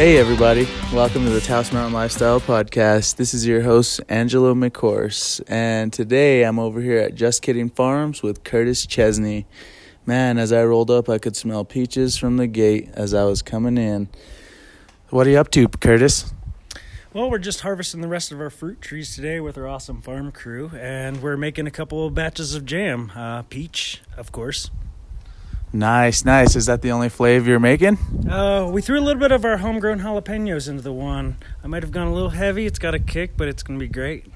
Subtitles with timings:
[0.00, 0.66] Hey, everybody.
[0.94, 3.16] Welcome to the Taos Mountain Lifestyle Podcast.
[3.16, 5.42] This is your host, Angelo McCourse.
[5.46, 9.46] And today I'm over here at Just Kidding Farms with Curtis Chesney.
[10.06, 13.42] Man, as I rolled up, I could smell peaches from the gate as I was
[13.42, 14.08] coming in.
[15.10, 16.32] What are you up to, Curtis?
[17.12, 20.32] Well, we're just harvesting the rest of our fruit trees today with our awesome farm
[20.32, 23.12] crew, and we're making a couple of batches of jam.
[23.14, 24.70] Uh, peach, of course.
[25.72, 26.56] Nice, nice.
[26.56, 27.96] Is that the only flavor you're making?
[28.28, 31.36] Uh, we threw a little bit of our homegrown jalapenos into the one.
[31.62, 32.66] I might have gone a little heavy.
[32.66, 34.26] It's got a kick, but it's going to be great.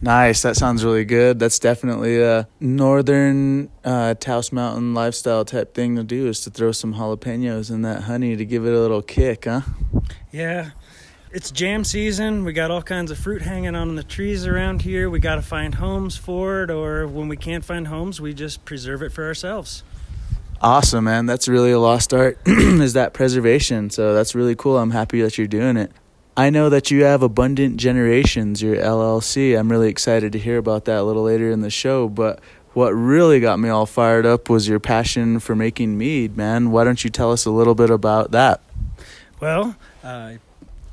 [0.00, 0.42] Nice.
[0.42, 1.38] That sounds really good.
[1.38, 6.72] That's definitely a northern uh, Taos Mountain lifestyle type thing to do is to throw
[6.72, 9.62] some jalapenos in that honey to give it a little kick, huh?
[10.30, 10.70] Yeah.
[11.32, 12.44] It's jam season.
[12.44, 15.10] We got all kinds of fruit hanging on the trees around here.
[15.10, 18.64] We got to find homes for it, or when we can't find homes, we just
[18.64, 19.84] preserve it for ourselves.
[20.62, 21.24] Awesome, man.
[21.24, 23.88] That's really a lost art is that preservation.
[23.88, 24.76] So that's really cool.
[24.78, 25.90] I'm happy that you're doing it.
[26.36, 29.58] I know that you have Abundant Generations, your LLC.
[29.58, 32.40] I'm really excited to hear about that a little later in the show, but
[32.72, 36.70] what really got me all fired up was your passion for making mead, man.
[36.70, 38.60] Why don't you tell us a little bit about that?
[39.40, 40.34] Well, uh,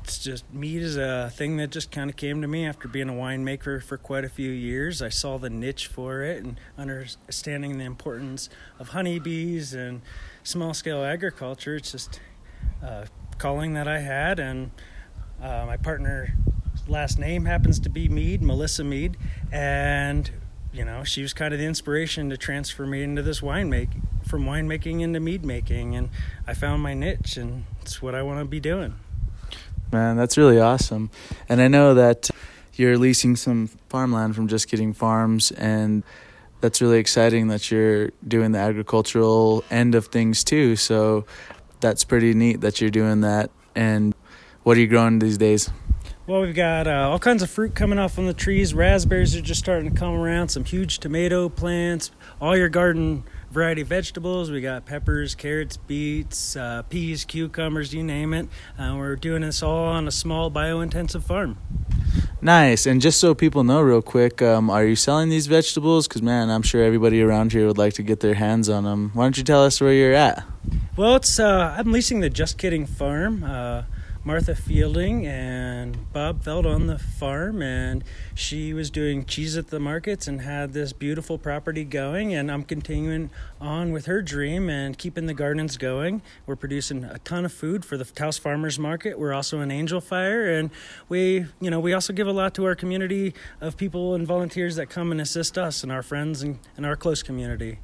[0.08, 3.10] it's just mead is a thing that just kind of came to me after being
[3.10, 5.02] a winemaker for quite a few years.
[5.02, 10.00] I saw the niche for it and understanding the importance of honeybees and
[10.42, 11.76] small scale agriculture.
[11.76, 12.20] It's just
[12.82, 14.70] a calling that I had, and
[15.42, 16.34] uh, my partner
[16.86, 19.18] last name happens to be Mead, Melissa Mead,
[19.52, 20.30] and
[20.72, 24.46] you know she was kind of the inspiration to transfer me into this winemaking from
[24.46, 26.08] winemaking into mead making, and
[26.46, 28.94] I found my niche, and it's what I want to be doing
[29.92, 30.16] man.
[30.16, 31.10] That's really awesome.
[31.48, 32.30] And I know that
[32.74, 36.04] you're leasing some farmland from Just Kidding Farms, and
[36.60, 40.76] that's really exciting that you're doing the agricultural end of things too.
[40.76, 41.24] So
[41.80, 43.50] that's pretty neat that you're doing that.
[43.74, 44.14] And
[44.62, 45.70] what are you growing these days?
[46.26, 48.74] Well, we've got uh, all kinds of fruit coming off on the trees.
[48.74, 50.50] Raspberries are just starting to come around.
[50.50, 52.10] Some huge tomato plants.
[52.38, 54.50] All your garden variety of vegetables.
[54.50, 58.48] We got peppers, carrots, beets, uh, peas, cucumbers, you name it.
[58.78, 61.58] Uh, we're doing this all on a small bio-intensive farm.
[62.40, 62.86] Nice.
[62.86, 66.06] And just so people know, real quick, um, are you selling these vegetables?
[66.06, 69.10] Because man, I'm sure everybody around here would like to get their hands on them.
[69.14, 70.44] Why don't you tell us where you're at?
[70.96, 73.42] Well, it's uh, I'm leasing the Just Kidding farm.
[74.28, 79.80] Martha Fielding and Bob Feld on the farm, and she was doing cheese at the
[79.80, 82.34] markets and had this beautiful property going.
[82.34, 86.20] And I'm continuing on with her dream and keeping the gardens going.
[86.44, 89.18] We're producing a ton of food for the Taos Farmers Market.
[89.18, 90.68] We're also an Angel Fire, and
[91.08, 94.76] we, you know, we also give a lot to our community of people and volunteers
[94.76, 97.78] that come and assist us and our friends and, and our close community.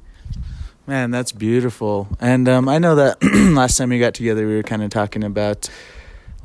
[0.85, 2.07] Man, that's beautiful.
[2.19, 3.17] And um, I know that
[3.55, 5.67] last time we got together, we were kind of talking about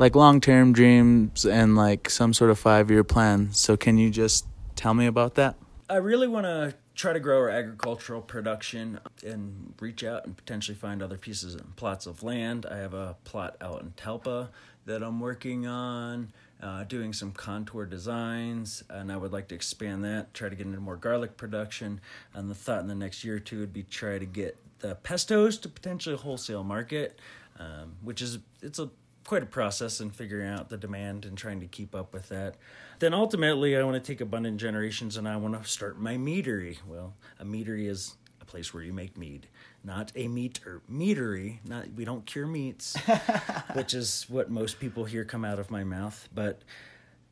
[0.00, 3.52] like long term dreams and like some sort of five year plan.
[3.52, 5.54] So can you just tell me about that?
[5.88, 10.76] I really want to try to grow our agricultural production and reach out and potentially
[10.76, 12.66] find other pieces and plots of land.
[12.68, 14.48] I have a plot out in Talpa
[14.86, 16.32] that I'm working on,
[16.62, 20.66] uh, doing some contour designs, and I would like to expand that, try to get
[20.66, 22.00] into more garlic production.
[22.34, 24.96] And the thought in the next year or two would be try to get the
[24.96, 27.18] pestos to potentially wholesale market,
[27.58, 28.90] um, which is it's a
[29.30, 32.56] quite a process in figuring out the demand and trying to keep up with that.
[32.98, 36.78] Then ultimately, I want to take Abundant Generations and I want to start my meadery.
[36.84, 39.46] Well, a meadery is a place where you make mead,
[39.84, 41.60] not a meat or meadery.
[41.64, 42.96] Not we don't cure meats,
[43.74, 46.28] which is what most people hear come out of my mouth.
[46.34, 46.62] But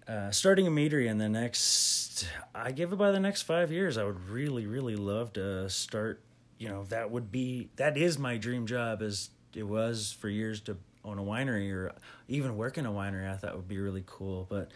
[0.06, 3.98] uh, starting a meadery in the next, I give it by the next five years.
[3.98, 6.22] I would really, really love to start.
[6.58, 9.02] You know, that would be that is my dream job.
[9.02, 11.92] As it was for years to own a winery or
[12.28, 14.46] even work in a winery, I thought would be really cool.
[14.48, 14.70] But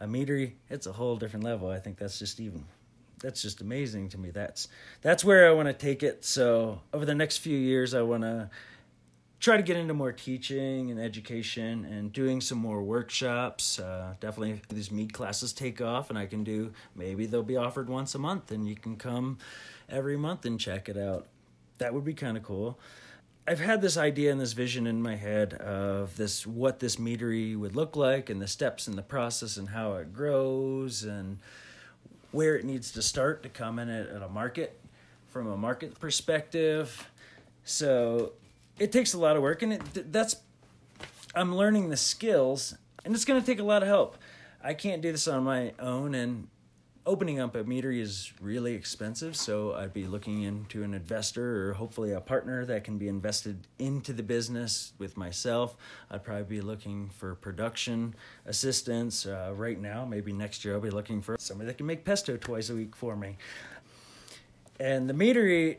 [0.00, 1.68] a meadery, it's a whole different level.
[1.70, 2.64] I think that's just even
[3.20, 4.30] that's just amazing to me.
[4.30, 4.68] That's
[5.02, 6.24] that's where I want to take it.
[6.24, 8.50] So over the next few years, I want to
[9.38, 13.78] try to get into more teaching and education and doing some more workshops.
[13.78, 17.88] Uh, definitely, these mead classes take off, and I can do maybe they'll be offered
[17.88, 19.38] once a month, and you can come
[19.88, 21.26] every month and check it out.
[21.78, 22.78] That would be kind of cool.
[23.48, 27.56] I've had this idea and this vision in my head of this what this meadery
[27.56, 31.38] would look like and the steps in the process and how it grows and
[32.32, 34.80] where it needs to start to come in at, at a market
[35.28, 37.08] from a market perspective.
[37.62, 38.32] So
[38.80, 40.36] it takes a lot of work and it, that's
[41.32, 44.18] I'm learning the skills and it's going to take a lot of help.
[44.60, 46.48] I can't do this on my own and
[47.06, 51.72] opening up a meadery is really expensive, so I'd be looking into an investor or
[51.74, 55.76] hopefully a partner that can be invested into the business with myself.
[56.10, 58.14] I'd probably be looking for production
[58.44, 60.04] assistance uh, right now.
[60.04, 62.96] Maybe next year I'll be looking for somebody that can make pesto twice a week
[62.96, 63.38] for me.
[64.80, 65.78] And the meadery,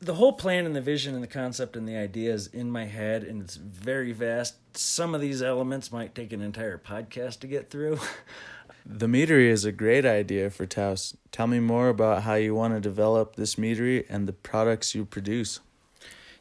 [0.00, 2.84] the whole plan and the vision and the concept and the idea is in my
[2.84, 4.56] head, and it's very vast.
[4.76, 7.98] Some of these elements might take an entire podcast to get through.
[8.84, 11.16] The meadery is a great idea for Taos.
[11.30, 15.04] Tell me more about how you want to develop this meadery and the products you
[15.04, 15.60] produce.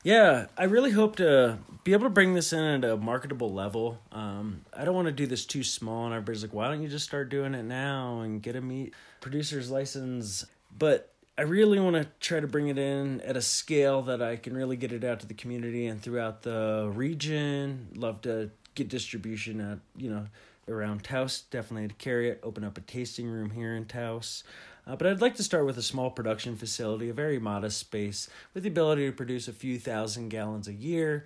[0.04, 4.00] Yeah, I really hope to be able to bring this in at a marketable level.
[4.12, 6.88] Um, I don't want to do this too small, and everybody's like, "Why don't you
[6.88, 10.44] just start doing it now and get a mead producer's license?"
[10.76, 14.38] But I really want to try to bring it in at a scale that I
[14.38, 17.90] can really get it out to the community and throughout the region.
[17.96, 20.26] Love to get distribution at you know
[20.68, 24.44] around Taos, definitely to carry it, open up a tasting room here in Taos.
[24.88, 28.30] Uh, but I'd like to start with a small production facility, a very modest space,
[28.54, 31.26] with the ability to produce a few thousand gallons a year,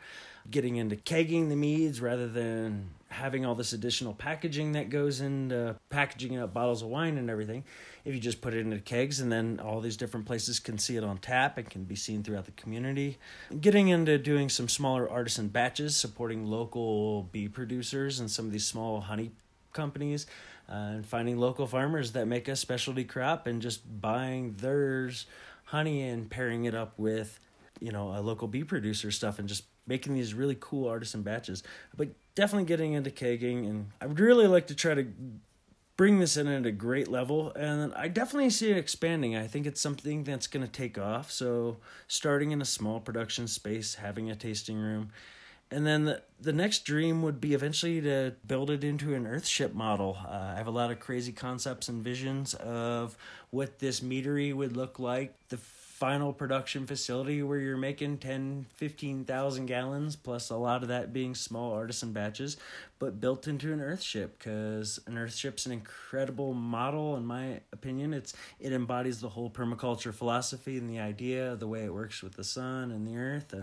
[0.49, 5.75] getting into kegging the meads rather than having all this additional packaging that goes into
[5.89, 7.63] packaging up bottles of wine and everything.
[8.03, 10.97] If you just put it into kegs and then all these different places can see
[10.97, 13.17] it on tap and can be seen throughout the community.
[13.61, 18.65] Getting into doing some smaller artisan batches, supporting local bee producers and some of these
[18.65, 19.31] small honey
[19.71, 20.25] companies,
[20.69, 25.25] uh, and finding local farmers that make a specialty crop and just buying theirs
[25.65, 27.39] honey and pairing it up with
[27.79, 31.63] you know a local bee producer stuff and just making these really cool artisan batches
[31.95, 35.07] but definitely getting into kegging and i would really like to try to
[35.97, 39.35] bring this in at a great level and i definitely see it expanding.
[39.35, 41.77] I think it's something that's going to take off so
[42.07, 45.11] starting in a small production space having a tasting room
[45.71, 49.73] and then the, the next dream would be eventually to build it into an earthship
[49.73, 50.17] model.
[50.23, 53.17] Uh, i have a lot of crazy concepts and visions of
[53.49, 55.33] what this meadery would look like.
[55.49, 55.57] The
[55.95, 61.33] final production facility where you're making 10 15,000 gallons plus a lot of that being
[61.33, 62.57] small artisan batches
[62.99, 68.13] but built into an earthship cuz an earthship's an incredible model in my opinion.
[68.13, 72.33] It's it embodies the whole permaculture philosophy and the idea the way it works with
[72.33, 73.55] the sun and the earth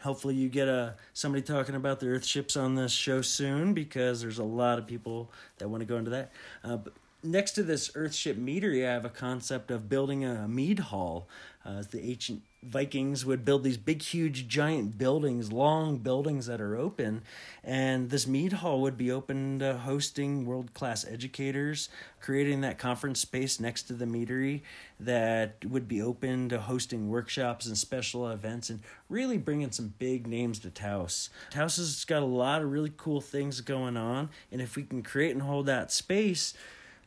[0.00, 4.38] hopefully you get a somebody talking about the earthships on this show soon because there's
[4.38, 6.30] a lot of people that want to go into that.
[6.62, 6.92] Uh, but
[7.22, 11.28] next to this earthship meadery i have a concept of building a mead hall
[11.64, 16.76] uh, the ancient Vikings would build these big, huge, giant buildings, long buildings that are
[16.76, 17.22] open.
[17.64, 21.88] And this mead hall would be open to hosting world class educators,
[22.20, 24.60] creating that conference space next to the meadery
[24.98, 30.26] that would be open to hosting workshops and special events and really bringing some big
[30.26, 31.30] names to Taos.
[31.50, 34.28] Taos has got a lot of really cool things going on.
[34.52, 36.52] And if we can create and hold that space,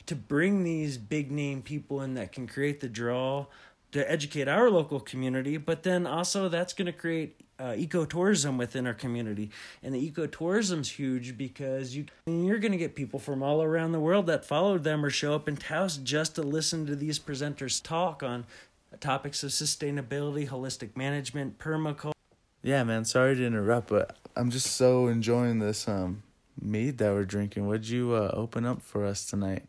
[0.06, 3.46] to bring these big name people in that can create the draw
[3.94, 8.88] to educate our local community, but then also that's going to create uh, ecotourism within
[8.88, 9.52] our community.
[9.84, 14.00] And the ecotourism's huge because you you're going to get people from all around the
[14.00, 17.82] world that follow them or show up in Taos just to listen to these presenters
[17.82, 18.46] talk on
[19.00, 22.14] topics of sustainability, holistic management, permaculture.
[22.64, 23.06] Yeah, man.
[23.06, 26.24] Sorry to interrupt, but I'm just so enjoying this um
[26.60, 27.68] mead that we're drinking.
[27.68, 29.64] What'd you uh, open up for us tonight?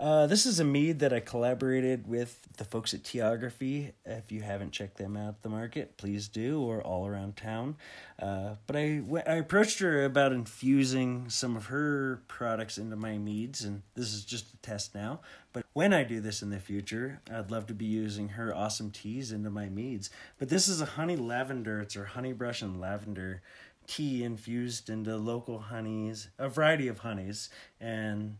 [0.00, 3.92] Uh, this is a mead that I collaborated with the folks at Teography.
[4.04, 7.76] If you haven't checked them out at the market, please do, or all around town.
[8.18, 13.64] Uh, but I, I approached her about infusing some of her products into my meads,
[13.64, 15.20] and this is just a test now.
[15.52, 18.90] But when I do this in the future, I'd love to be using her awesome
[18.90, 20.10] teas into my meads.
[20.38, 23.42] But this is a honey lavender, it's her honeybush and lavender
[23.88, 27.48] tea infused into local honeys, a variety of honeys,
[27.80, 28.36] and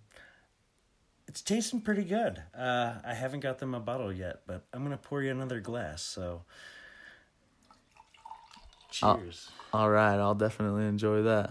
[1.28, 2.42] it's tasting pretty good.
[2.56, 6.02] Uh, I haven't got them a bottle yet, but I'm gonna pour you another glass.
[6.02, 6.42] So,
[8.90, 9.50] cheers.
[9.72, 11.50] all right, I'll definitely enjoy that.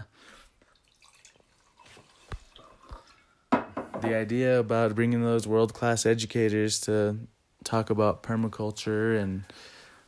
[4.00, 7.16] The idea about bringing those world class educators to
[7.64, 9.44] talk about permaculture and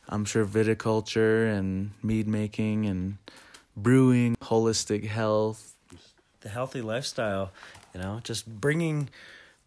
[0.07, 3.17] I'm sure viticulture and mead making and
[3.75, 5.75] brewing, holistic health,
[6.41, 7.51] the healthy lifestyle,
[7.93, 9.09] you know, just bringing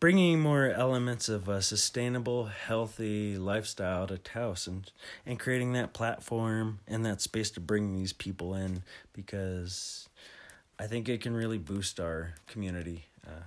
[0.00, 4.90] bringing more elements of a sustainable, healthy lifestyle to Taos and
[5.24, 8.82] and creating that platform and that space to bring these people in
[9.12, 10.08] because
[10.78, 13.44] I think it can really boost our community, uh,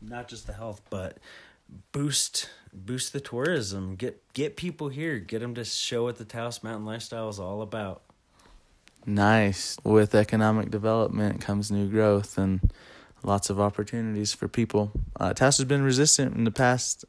[0.00, 1.18] not just the health, but
[1.92, 3.94] boost boost the tourism.
[3.94, 5.18] Get get people here.
[5.18, 8.02] Get them to show what the Taos Mountain lifestyle is all about.
[9.06, 9.76] Nice.
[9.84, 12.72] With economic development comes new growth and
[13.22, 14.92] lots of opportunities for people.
[15.18, 17.04] Uh, Taos has been resistant in the past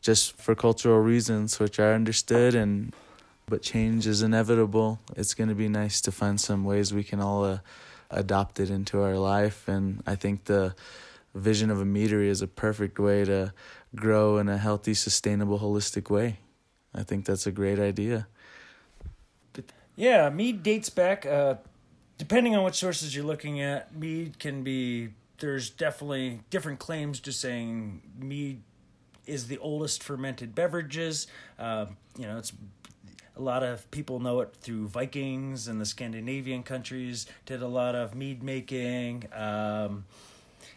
[0.00, 2.94] just for cultural reasons, which are understood and
[3.48, 5.00] but change is inevitable.
[5.16, 7.58] It's going to be nice to find some ways we can all uh,
[8.10, 10.74] adopt it into our life and I think the
[11.34, 13.52] vision of a meadery is a perfect way to
[13.94, 16.38] grow in a healthy, sustainable, holistic way.
[16.94, 18.26] I think that's a great idea.
[19.96, 21.26] Yeah, mead dates back.
[21.26, 21.56] Uh,
[22.18, 25.10] depending on what sources you're looking at, mead can be.
[25.42, 28.62] There's definitely different claims to saying mead
[29.26, 31.26] is the oldest fermented beverages.
[31.58, 32.52] Uh, you know, it's
[33.36, 37.96] a lot of people know it through Vikings and the Scandinavian countries did a lot
[37.96, 39.24] of mead making.
[39.34, 40.04] Um,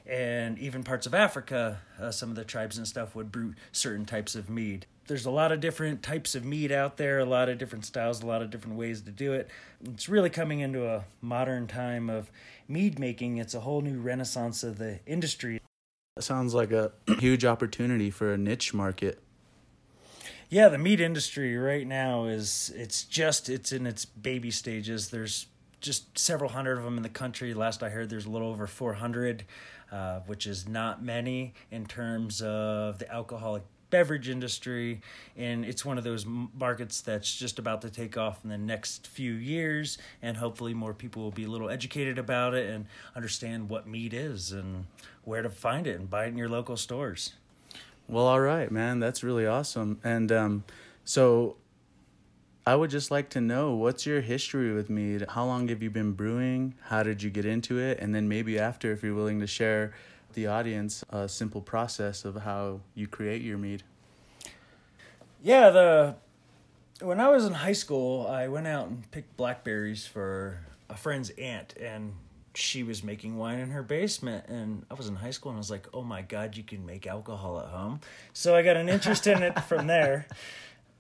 [0.08, 4.06] and even parts of Africa, uh, some of the tribes and stuff would brew certain
[4.06, 4.88] types of mead.
[5.08, 8.24] There's a lot of different types of mead out there, a lot of different styles,
[8.24, 9.50] a lot of different ways to do it.
[9.84, 12.32] It's really coming into a modern time of
[12.68, 13.38] mead making.
[13.38, 15.62] It's a whole new renaissance of the industry.
[16.18, 19.22] It sounds like a huge opportunity for a niche market.
[20.50, 25.10] Yeah, the mead industry right now is it's just it's in its baby stages.
[25.10, 25.48] There's
[25.82, 27.54] just several hundred of them in the country.
[27.54, 29.44] Last I heard, there's a little over 400,
[29.92, 35.02] uh, which is not many in terms of the alcoholic beverage industry.
[35.36, 39.08] And it's one of those markets that's just about to take off in the next
[39.08, 39.98] few years.
[40.22, 44.14] And hopefully, more people will be a little educated about it and understand what mead
[44.14, 44.86] is and
[45.24, 47.34] where to find it and buy it in your local stores.
[48.08, 49.00] Well, all right, man.
[49.00, 50.00] That's really awesome.
[50.04, 50.64] And um,
[51.04, 51.58] so
[52.68, 55.26] I would just like to know what's your history with mead?
[55.30, 56.74] How long have you been brewing?
[56.86, 58.00] How did you get into it?
[58.00, 59.94] And then maybe after, if you're willing to share
[60.36, 63.84] the audience a simple process of how you create your mead.
[65.42, 66.16] Yeah, the
[67.02, 71.32] when I was in high school, I went out and picked blackberries for a friend's
[71.32, 72.14] aunt, and
[72.54, 74.46] she was making wine in her basement.
[74.48, 76.86] And I was in high school, and I was like, "Oh my god, you can
[76.86, 78.00] make alcohol at home!"
[78.34, 80.28] So I got an interest in it from there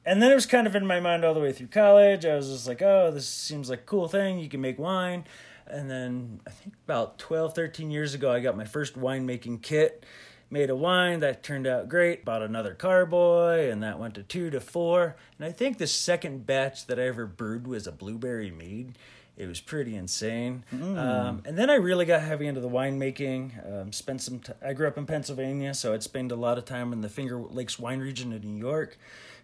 [0.05, 2.25] and then it was kind of in my mind all the way through college.
[2.25, 4.39] I was just like, oh, this seems like a cool thing.
[4.39, 5.25] You can make wine.
[5.67, 10.05] And then I think about 12, 13 years ago, I got my first winemaking kit.
[10.51, 12.23] Made a wine that turned out great.
[12.23, 15.15] Bought another carboy, and that went to two to four.
[15.39, 18.95] And I think the second batch that I ever brewed was a blueberry mead.
[19.37, 20.63] It was pretty insane.
[20.73, 20.97] Mm.
[20.97, 23.81] Um, and then I really got heavy into the winemaking.
[23.81, 24.39] Um, spent some.
[24.39, 27.09] T- I grew up in Pennsylvania, so I'd spend a lot of time in the
[27.09, 28.97] Finger Lakes wine region of New York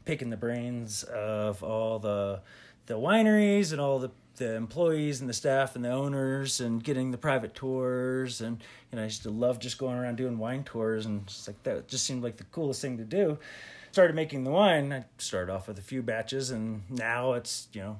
[0.05, 2.41] picking the brains of all the
[2.85, 7.11] the wineries and all the the employees and the staff and the owners and getting
[7.11, 8.41] the private tours.
[8.41, 8.61] And
[8.91, 11.05] you know I used to love just going around doing wine tours.
[11.05, 13.37] And just like that just seemed like the coolest thing to do.
[13.91, 14.93] Started making the wine.
[14.93, 16.51] I started off with a few batches.
[16.51, 17.99] And now it's you know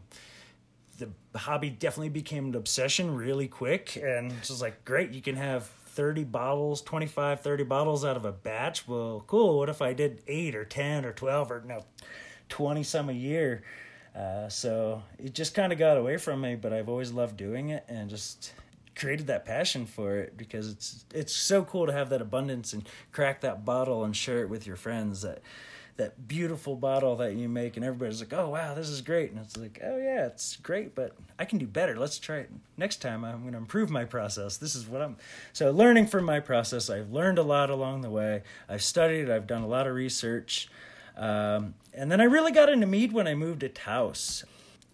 [0.97, 1.09] the
[1.39, 3.95] hobby definitely became an obsession really quick.
[3.95, 8.25] And it's just like great you can have 30 bottles 25 30 bottles out of
[8.25, 8.87] a batch.
[8.87, 9.59] Well cool.
[9.59, 11.85] What if i did 8 or 10 or 12 or no
[12.49, 13.63] 20 some a year
[14.15, 17.69] uh, so it just kind of got away from me but i've always loved doing
[17.69, 18.53] it and just
[18.95, 22.87] created that passion for it because it's it's so cool to have that abundance and
[23.11, 25.41] crack that bottle and share it with your friends that
[25.97, 29.31] that beautiful bottle that you make and everybody's like oh wow this is great.
[29.31, 31.97] And it's like oh yeah it's great but i can do better.
[31.97, 33.23] Let's try it next time.
[33.23, 34.57] I'm going to improve my process.
[34.57, 35.17] This is what i'm
[35.53, 38.43] so learning from my process i've learned a lot along the way.
[38.67, 40.69] I've studied i've done a lot of research
[41.17, 44.43] um, and then i really got into mead when i moved to taos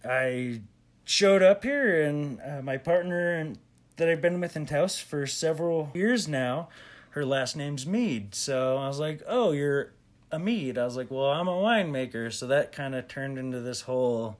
[0.08, 0.62] i
[1.06, 3.58] showed up here and uh, my partner and
[3.98, 6.68] that i've been with in taos for several years now
[7.12, 9.92] her last name's mead so i was like oh you're
[10.32, 10.78] a mead.
[10.78, 12.32] I was like, well, I'm a winemaker.
[12.34, 14.38] So that kind of turned into this whole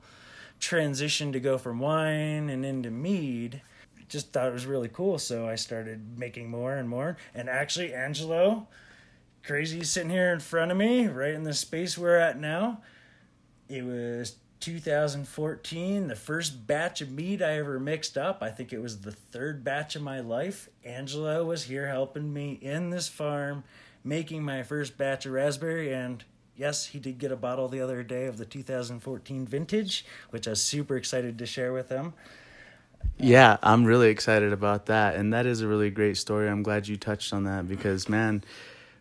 [0.60, 3.62] transition to go from wine and into mead.
[4.08, 5.18] Just thought it was really cool.
[5.18, 7.16] So I started making more and more.
[7.34, 8.66] And actually, Angelo,
[9.42, 12.82] crazy sitting here in front of me, right in the space we're at now.
[13.68, 18.42] It was 2014, the first batch of mead I ever mixed up.
[18.42, 20.68] I think it was the third batch of my life.
[20.84, 23.64] Angelo was here helping me in this farm
[24.04, 26.24] making my first batch of raspberry and
[26.58, 30.50] yes, he did get a bottle the other day of the 2014 vintage, which I
[30.50, 32.12] was super excited to share with him.
[33.16, 35.14] Yeah, I'm really excited about that.
[35.14, 36.48] And that is a really great story.
[36.48, 38.42] I'm glad you touched on that because, man,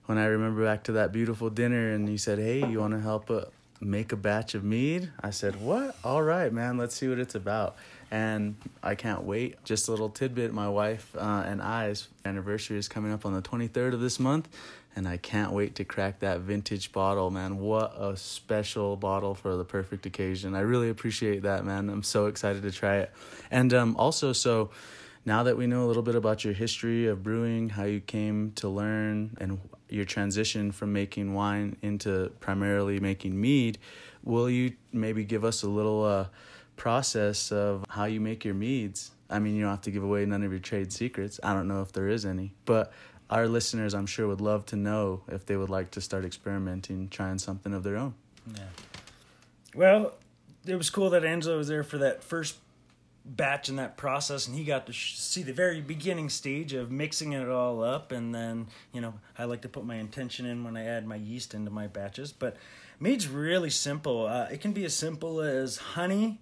[0.08, 3.00] when I remember back to that beautiful dinner and you said, hey, you want to
[3.00, 3.42] help uh,
[3.80, 5.12] make a batch of mead?
[5.22, 5.96] I said, what?
[6.04, 7.78] All right, man, let's see what it's about
[8.12, 9.64] and I can't wait.
[9.64, 13.42] Just a little tidbit: my wife uh, and I's anniversary is coming up on the
[13.42, 14.48] 23rd of this month,
[14.96, 17.58] and I can't wait to crack that vintage bottle, man.
[17.58, 20.56] What a special bottle for the perfect occasion.
[20.56, 21.90] I really appreciate that, man.
[21.90, 23.12] I'm so excited to try it,
[23.52, 24.72] and um, also so
[25.26, 28.54] now that we know a little bit about your history of brewing, how you came
[28.56, 33.78] to learn, and your transition from making wine into primarily making mead,
[34.24, 36.28] will you maybe give us a little uh,
[36.76, 39.12] process of how you make your meads?
[39.30, 41.40] I mean, you don't have to give away none of your trade secrets.
[41.44, 42.94] I don't know if there is any, but
[43.30, 47.10] our listeners, I'm sure, would love to know if they would like to start experimenting,
[47.10, 48.14] trying something of their own.
[48.56, 48.64] Yeah.
[49.76, 50.14] Well,
[50.66, 52.58] it was cool that Angelo was there for that first
[53.36, 56.90] batch in that process and he got to sh- see the very beginning stage of
[56.90, 60.64] mixing it all up and then you know i like to put my intention in
[60.64, 62.56] when i add my yeast into my batches but
[63.00, 64.26] mead's really simple.
[64.26, 66.40] Uh, it can be as simple as honey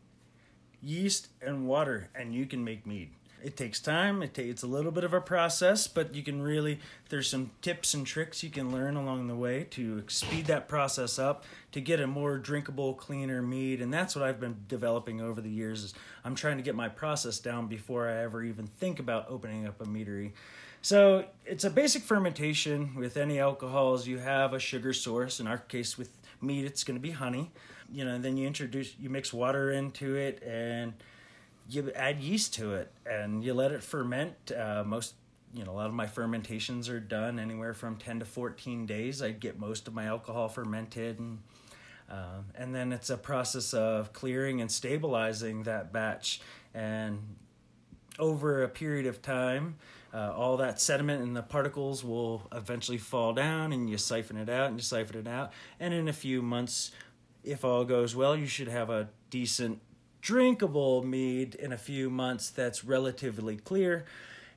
[0.82, 3.10] yeast and water and you can make mead
[3.46, 6.80] it takes time it takes a little bit of a process but you can really
[7.10, 11.20] there's some tips and tricks you can learn along the way to speed that process
[11.20, 15.42] up to get a more drinkable cleaner mead and that's what i've been developing over
[15.42, 19.00] the years is i'm trying to get my process down before i ever even think
[19.00, 20.32] about opening up a meadery.
[20.82, 24.06] So it's a basic fermentation with any alcohols.
[24.06, 25.40] You have a sugar source.
[25.40, 26.12] In our case with
[26.42, 27.52] mead it's going to be honey.
[27.92, 30.94] You know then you introduce you mix water into it and
[31.70, 34.52] you add yeast to it and you let it ferment.
[34.52, 35.16] Uh, most,
[35.54, 39.22] you know, a lot of my fermentations are done anywhere from 10 to 14 days.
[39.22, 41.40] I get most of my alcohol fermented and
[42.10, 46.40] uh, and then it's a process of clearing and stabilizing that batch
[46.74, 47.20] and
[48.20, 49.76] over a period of time
[50.14, 54.50] uh, all that sediment and the particles will eventually fall down and you siphon it
[54.50, 56.92] out and you siphon it out and in a few months
[57.44, 59.82] if all goes well you should have a decent
[60.26, 64.06] drinkable mead in a few months that's relatively clear.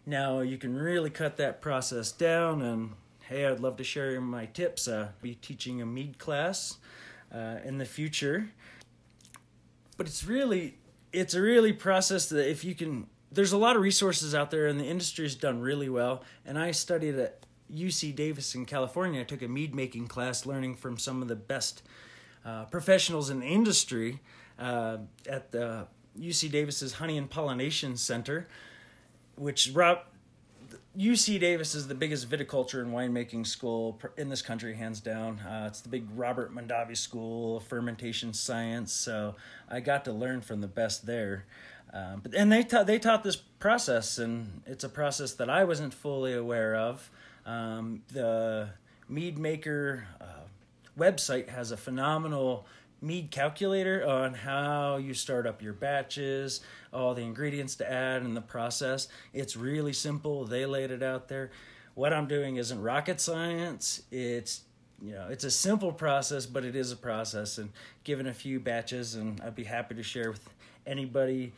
[0.06, 2.92] Now you can really cut that process down and
[3.28, 4.88] hey, I'd love to share my tips.
[4.88, 6.78] Uh, be teaching a mead class
[7.30, 8.48] uh, in the future.
[9.98, 10.78] But it's really
[11.12, 14.68] it's a really process that if you can there's a lot of resources out there
[14.68, 19.20] and the industry's done really well and I studied at UC Davis in California.
[19.20, 21.82] I took a mead making class learning from some of the best
[22.42, 24.20] uh, professionals in the industry
[24.58, 25.86] uh, at the
[26.18, 28.48] UC Davis's Honey and Pollination Center,
[29.36, 29.72] which
[30.98, 35.38] UC Davis is the biggest viticulture and winemaking school in this country, hands down.
[35.40, 38.92] Uh, it's the big Robert Mondavi School of Fermentation Science.
[38.92, 39.36] So
[39.70, 41.44] I got to learn from the best there.
[41.94, 45.64] Uh, but and they taught they taught this process, and it's a process that I
[45.64, 47.10] wasn't fully aware of.
[47.46, 48.70] Um, the
[49.08, 50.24] Mead Maker uh,
[50.98, 52.66] website has a phenomenal
[53.00, 56.60] mead calculator on how you start up your batches,
[56.92, 59.08] all the ingredients to add and the process.
[59.32, 60.44] It's really simple.
[60.44, 61.50] They laid it out there.
[61.94, 64.02] What I'm doing isn't rocket science.
[64.10, 64.62] It's
[65.00, 67.70] you know, it's a simple process, but it is a process and
[68.02, 70.48] given a few batches and I'd be happy to share with
[70.86, 71.52] anybody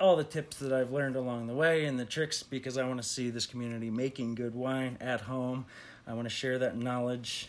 [0.00, 3.00] all the tips that I've learned along the way and the tricks because I want
[3.00, 5.66] to see this community making good wine at home.
[6.06, 7.48] I want to share that knowledge.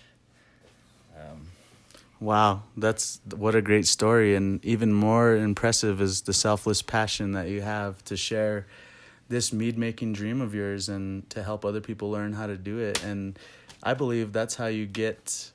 [1.18, 1.48] Um,
[2.24, 4.34] Wow, that's what a great story.
[4.34, 8.66] And even more impressive is the selfless passion that you have to share
[9.28, 12.80] this mead making dream of yours and to help other people learn how to do
[12.80, 13.04] it.
[13.04, 13.38] And
[13.84, 15.52] I believe that's how you get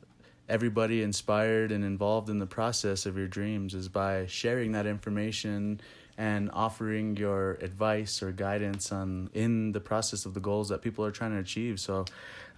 [0.47, 5.81] everybody inspired and involved in the process of your dreams is by sharing that information
[6.19, 11.03] and offering your advice or guidance on in the process of the goals that people
[11.03, 11.81] are trying to achieve.
[11.81, 12.05] So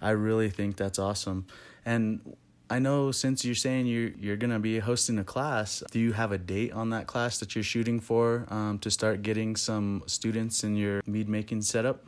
[0.01, 1.45] I really think that's awesome.
[1.85, 2.35] And
[2.71, 6.31] I know since you're saying you're you're gonna be hosting a class, do you have
[6.31, 10.63] a date on that class that you're shooting for um, to start getting some students
[10.63, 12.05] in your mead making setup?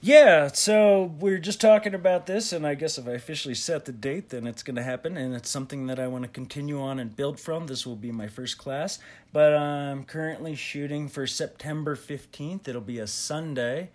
[0.00, 3.92] Yeah, so we're just talking about this, and I guess if I officially set the
[3.92, 7.00] date, then it's going to happen, and it's something that I want to continue on
[7.00, 7.66] and build from.
[7.66, 8.98] This will be my first class,
[9.32, 12.68] but I'm currently shooting for September 15th.
[12.68, 13.90] It'll be a Sunday.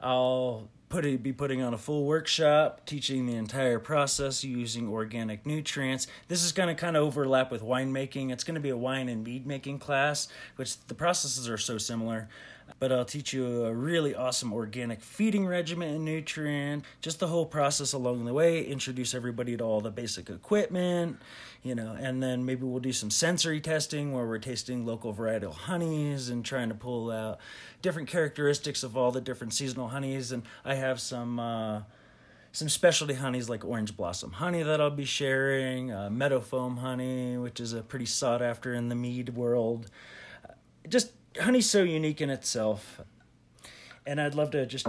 [0.00, 6.06] I'll put be putting on a full workshop teaching the entire process using organic nutrients.
[6.28, 8.30] This is going to kind of overlap with winemaking.
[8.30, 11.78] It's going to be a wine and mead making class, which the processes are so
[11.78, 12.28] similar.
[12.78, 17.46] But I'll teach you a really awesome organic feeding regimen and nutrient, just the whole
[17.46, 21.18] process along the way, introduce everybody to all the basic equipment,
[21.62, 25.54] you know, and then maybe we'll do some sensory testing where we're tasting local varietal
[25.54, 27.38] honeys and trying to pull out
[27.82, 30.32] different characteristics of all the different seasonal honeys.
[30.32, 31.38] And I have some.
[31.38, 31.82] Uh,
[32.54, 37.38] some specialty honeys like orange blossom honey that I'll be sharing, uh, meadow foam honey,
[37.38, 39.90] which is a pretty sought after in the mead world.
[40.86, 43.00] Just honey's so unique in itself,
[44.06, 44.86] and I'd love to just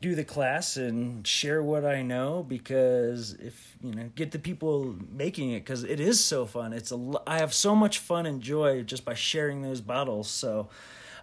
[0.00, 4.94] do the class and share what I know because if you know get the people
[5.10, 6.72] making it because it is so fun.
[6.72, 10.28] It's a I have so much fun and joy just by sharing those bottles.
[10.28, 10.68] So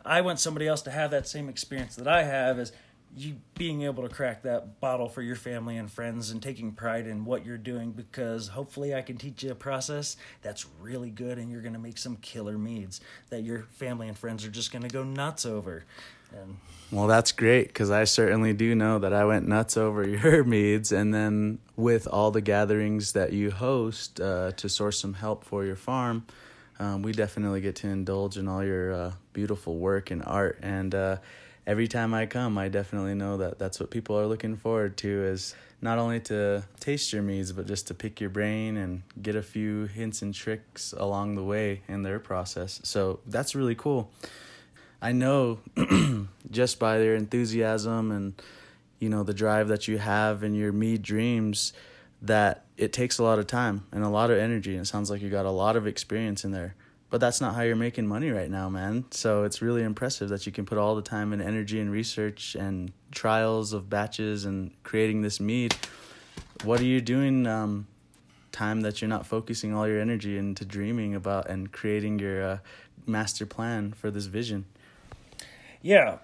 [0.06, 2.72] I want somebody else to have that same experience that I have as
[3.16, 7.06] you being able to crack that bottle for your family and friends and taking pride
[7.06, 11.38] in what you're doing because hopefully I can teach you a process that's really good
[11.38, 14.72] and you're going to make some killer meads that your family and friends are just
[14.72, 15.86] going to go nuts over.
[16.32, 16.58] And
[16.92, 20.92] well, that's great because I certainly do know that I went nuts over your meads,
[20.92, 25.64] and then with all the gatherings that you host uh, to source some help for
[25.64, 26.26] your farm,
[26.80, 30.60] um, we definitely get to indulge in all your uh, beautiful work and art.
[30.62, 31.18] And uh,
[31.66, 35.08] every time I come, I definitely know that that's what people are looking forward to
[35.08, 39.36] is not only to taste your meads, but just to pick your brain and get
[39.36, 42.80] a few hints and tricks along the way in their process.
[42.84, 44.10] So that's really cool.
[45.02, 45.60] I know
[46.52, 48.42] just by their enthusiasm and
[49.00, 51.74] you know the drive that you have in your mead dreams
[52.22, 55.10] that it takes a lot of time and a lot of energy and it sounds
[55.10, 56.74] like you got a lot of experience in there
[57.14, 60.48] but that's not how you're making money right now man so it's really impressive that
[60.48, 64.72] you can put all the time and energy and research and trials of batches and
[64.82, 65.76] creating this mead
[66.64, 67.86] what are you doing um,
[68.52, 72.58] time that you're not focusing all your energy into dreaming about and creating your uh,
[73.06, 74.66] master plan for this vision
[75.84, 76.20] yeah,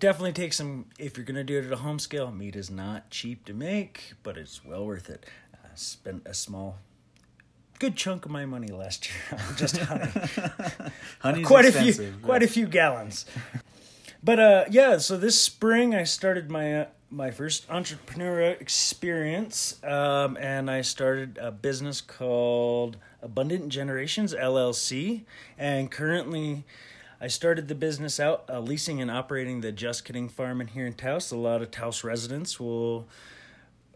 [0.00, 0.86] definitely take some.
[0.98, 4.14] If you're gonna do it at a home scale, mead is not cheap to make,
[4.24, 5.24] but it's well worth it.
[5.54, 6.78] I spent a small,
[7.78, 10.10] good chunk of my money last year on just honey.
[11.20, 13.26] Honey's quite expensive, a few, quite a few gallons.
[14.22, 20.36] But uh, yeah, so this spring I started my uh, my first entrepreneurial experience, um,
[20.40, 25.22] and I started a business called Abundant Generations LLC,
[25.56, 26.64] and currently
[27.20, 30.86] I started the business out uh, leasing and operating the Just Kidding Farm in here
[30.86, 31.30] in Taos.
[31.30, 33.06] A lot of Taos residents will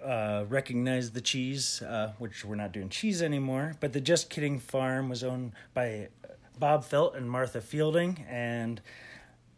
[0.04, 3.74] uh, recognize the cheese, uh, which we're not doing cheese anymore.
[3.80, 6.08] But the Just Kidding Farm was owned by
[6.58, 8.80] Bob Felt and Martha Fielding, and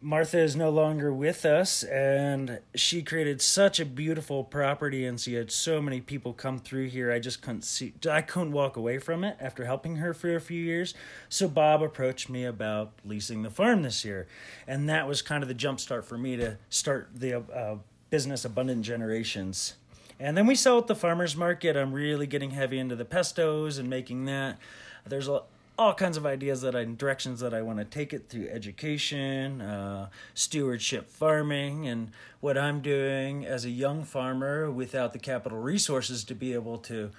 [0.03, 5.35] Martha is no longer with us, and she created such a beautiful property, and she
[5.35, 7.11] had so many people come through here.
[7.11, 10.41] I just couldn't see, I couldn't walk away from it after helping her for a
[10.41, 10.95] few years.
[11.29, 14.27] So Bob approached me about leasing the farm this year,
[14.65, 17.75] and that was kind of the jump start for me to start the uh,
[18.09, 19.75] business Abundant Generations.
[20.21, 21.75] And then we sell at the farmers market.
[21.75, 24.59] I'm really getting heavy into the pestos and making that.
[25.03, 25.41] There's a
[25.79, 29.61] all kinds of ideas that I directions that I want to take it through education,
[29.61, 36.23] uh, stewardship farming, and what I'm doing as a young farmer without the capital resources
[36.25, 37.09] to be able to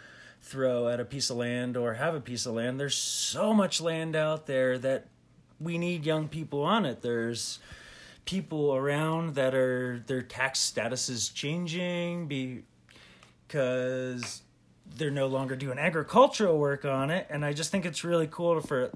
[0.41, 2.79] throw at a piece of land or have a piece of land.
[2.79, 5.09] There's so much land out there that
[5.59, 7.03] we need young people on it.
[7.03, 7.59] There's
[8.27, 12.29] people around that are their tax status is changing
[13.53, 14.43] because
[14.97, 18.61] they're no longer doing agricultural work on it and i just think it's really cool
[18.61, 18.91] for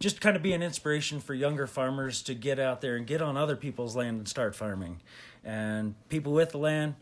[0.00, 3.20] just kind of be an inspiration for younger farmers to get out there and get
[3.20, 5.00] on other people's land and start farming.
[5.44, 6.94] And people with the land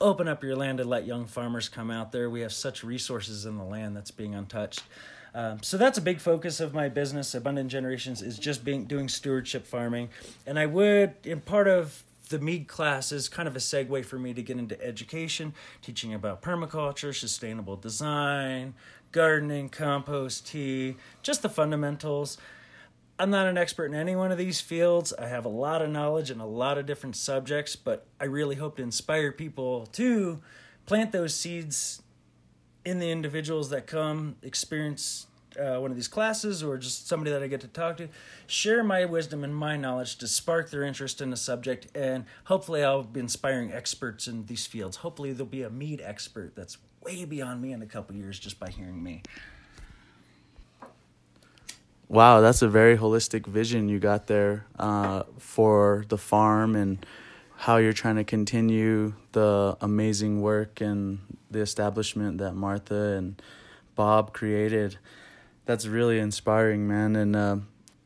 [0.00, 2.30] open up your land and let young farmers come out there.
[2.30, 4.82] We have such resources in the land that's being untouched.
[5.34, 9.08] Um, so that's a big focus of my business abundant generations is just being doing
[9.08, 10.08] stewardship farming.
[10.46, 14.18] And i would in part of the Mead class is kind of a segue for
[14.18, 18.74] me to get into education, teaching about permaculture, sustainable design,
[19.12, 22.38] gardening, compost tea, just the fundamentals.
[23.18, 25.12] I'm not an expert in any one of these fields.
[25.12, 28.56] I have a lot of knowledge in a lot of different subjects, but I really
[28.56, 30.40] hope to inspire people to
[30.86, 32.00] plant those seeds
[32.84, 35.26] in the individuals that come experience
[35.58, 38.08] uh, one of these classes or just somebody that I get to talk to,
[38.46, 42.84] share my wisdom and my knowledge to spark their interest in the subject, and hopefully
[42.84, 44.98] I'll be inspiring experts in these fields.
[44.98, 48.60] Hopefully there'll be a mead expert that's way beyond me in a couple years just
[48.60, 49.22] by hearing me.
[52.08, 57.06] Wow, that's a very holistic vision you got there uh, for the farm and
[57.56, 63.40] how you're trying to continue the amazing work and the establishment that Martha and
[63.94, 64.98] Bob created
[65.66, 67.16] that's really inspiring, man.
[67.16, 67.56] And uh,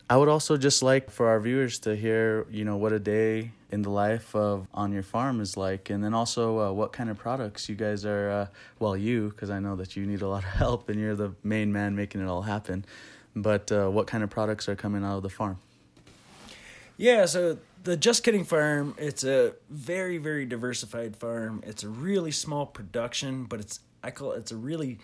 [0.08, 3.52] I would also just like for our viewers to hear, you know, what a day
[3.70, 7.10] in the life of on your farm is like, and then also uh, what kind
[7.10, 8.30] of products you guys are.
[8.30, 8.46] Uh,
[8.78, 11.34] well, you, because I know that you need a lot of help, and you're the
[11.42, 12.84] main man making it all happen.
[13.34, 15.58] But uh, what kind of products are coming out of the farm?
[16.96, 21.62] Yeah, so the Just Kidding Farm, it's a very, very diversified farm.
[21.66, 24.98] It's a really small production, but it's I call it, it's a really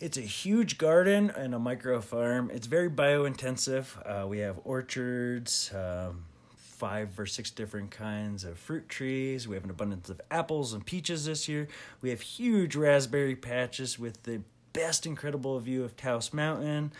[0.00, 2.50] it's a huge garden and a micro farm.
[2.52, 3.98] It's very bio intensive.
[4.04, 6.24] Uh, we have orchards, um,
[6.56, 9.46] five or six different kinds of fruit trees.
[9.46, 11.68] We have an abundance of apples and peaches this year.
[12.00, 14.40] We have huge raspberry patches with the
[14.72, 16.92] best incredible view of Taos Mountain.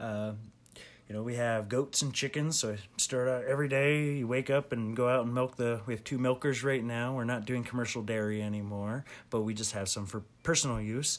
[0.00, 0.32] Uh,
[1.06, 2.58] you know, we have goats and chickens.
[2.58, 4.14] So I start out every day.
[4.14, 5.80] You wake up and go out and milk the.
[5.84, 7.14] We have two milkers right now.
[7.14, 11.18] We're not doing commercial dairy anymore, but we just have some for personal use.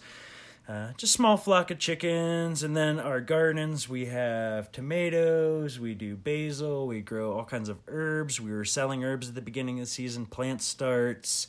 [0.67, 3.87] Uh, just small flock of chickens, and then our gardens.
[3.87, 5.79] We have tomatoes.
[5.79, 6.87] We do basil.
[6.87, 8.41] We grow all kinds of herbs.
[8.41, 10.25] We were selling herbs at the beginning of the season.
[10.25, 11.47] Plant starts.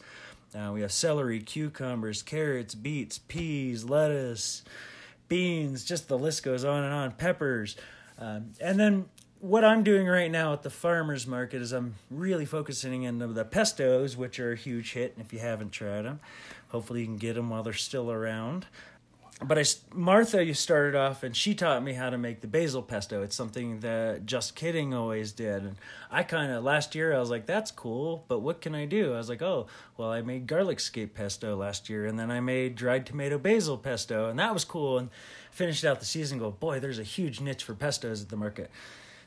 [0.54, 4.62] Uh, we have celery, cucumbers, carrots, beets, peas, lettuce,
[5.26, 5.84] beans.
[5.84, 7.10] Just the list goes on and on.
[7.10, 7.76] Peppers.
[8.20, 9.06] Um, and then
[9.40, 13.44] what I'm doing right now at the farmers market is I'm really focusing on the
[13.44, 15.14] pestos, which are a huge hit.
[15.18, 16.20] If you haven't tried them,
[16.68, 18.66] hopefully you can get them while they're still around.
[19.40, 22.82] But I, Martha, you started off, and she taught me how to make the basil
[22.82, 23.22] pesto.
[23.22, 25.76] It's something that Just Kidding always did, and
[26.10, 29.14] I kind of last year I was like, "That's cool," but what can I do?
[29.14, 32.40] I was like, "Oh, well, I made garlic scape pesto last year, and then I
[32.40, 35.10] made dried tomato basil pesto, and that was cool." And
[35.58, 38.70] finished out the season go, boy, there's a huge niche for pestos at the market.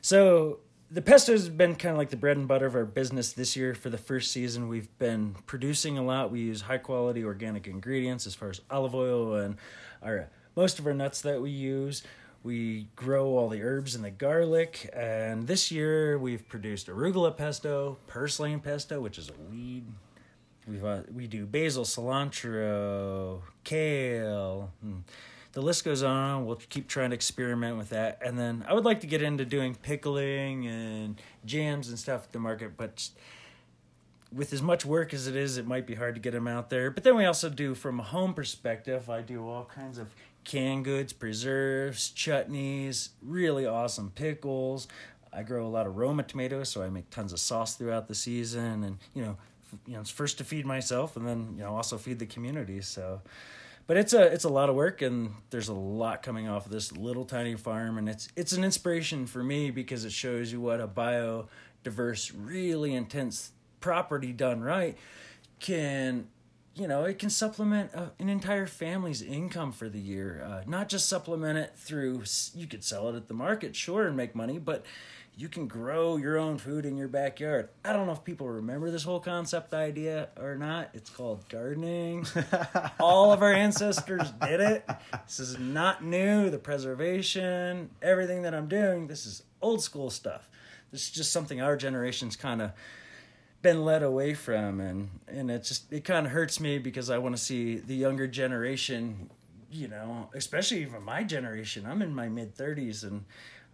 [0.00, 3.32] So the pesto has been kind of like the bread and butter of our business
[3.32, 4.68] this year for the first season.
[4.68, 6.30] We've been producing a lot.
[6.30, 9.56] We use high quality organic ingredients as far as olive oil and
[10.02, 12.02] our most of our nuts that we use.
[12.42, 17.98] We grow all the herbs and the garlic, and this year we've produced arugula pesto,
[18.08, 19.84] purslane pesto, which is a weed.
[20.66, 24.72] We've uh, we do basil, cilantro, kale.
[24.82, 25.00] Hmm
[25.52, 26.46] the list goes on.
[26.46, 28.18] We'll keep trying to experiment with that.
[28.24, 32.32] And then I would like to get into doing pickling and jams and stuff at
[32.32, 33.08] the market, but
[34.32, 36.70] with as much work as it is, it might be hard to get them out
[36.70, 36.90] there.
[36.90, 40.08] But then we also do, from a home perspective, I do all kinds of
[40.44, 44.88] canned goods, preserves, chutneys, really awesome pickles.
[45.32, 48.14] I grow a lot of Roma tomatoes, so I make tons of sauce throughout the
[48.14, 49.36] season, and you know,
[49.86, 52.82] you know, it's first to feed myself, and then you know, also feed the community.
[52.82, 53.22] So,
[53.86, 56.72] but it's a it's a lot of work and there's a lot coming off of
[56.72, 60.60] this little tiny farm and it's it's an inspiration for me because it shows you
[60.60, 63.50] what a biodiverse really intense
[63.82, 64.96] property done right
[65.60, 66.26] can
[66.74, 70.88] you know it can supplement a, an entire family's income for the year uh, not
[70.88, 72.22] just supplement it through
[72.54, 74.84] you could sell it at the market sure and make money but
[75.34, 77.70] you can grow your own food in your backyard.
[77.84, 80.90] I don't know if people remember this whole concept idea or not.
[80.92, 82.26] It's called gardening.
[83.00, 84.88] All of our ancestors did it.
[85.26, 86.50] This is not new.
[86.50, 90.50] The preservation, everything that I'm doing, this is old school stuff.
[90.90, 92.72] This is just something our generation's kind of
[93.62, 97.18] been led away from and and it just it kind of hurts me because I
[97.18, 99.30] want to see the younger generation,
[99.70, 101.86] you know, especially even my generation.
[101.86, 103.24] I'm in my mid 30s and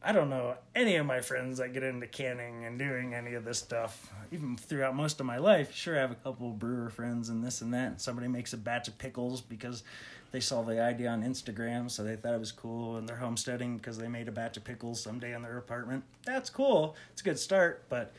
[0.01, 3.45] I don't know any of my friends that get into canning and doing any of
[3.45, 4.13] this stuff.
[4.31, 7.63] Even throughout most of my life, sure I have a couple brewer friends and this
[7.63, 7.87] and that.
[7.89, 9.83] And somebody makes a batch of pickles because
[10.31, 13.79] they saw the idea on Instagram, so they thought it was cool, and they're homesteading
[13.79, 16.05] because they made a batch of pickles someday in their apartment.
[16.25, 16.97] That's cool.
[17.13, 18.13] It's a good start, but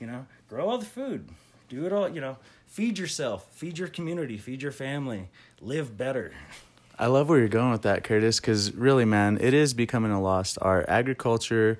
[0.00, 1.28] you know, grow all the food.
[1.68, 5.28] Do it all, you know, feed yourself, feed your community, feed your family,
[5.60, 6.32] live better.
[6.98, 10.20] I love where you're going with that, Curtis, because really, man, it is becoming a
[10.20, 10.86] lost art.
[10.88, 11.78] Agriculture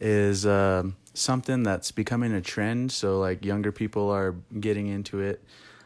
[0.00, 2.92] is uh, something that's becoming a trend.
[2.92, 5.42] So, like, younger people are getting into it.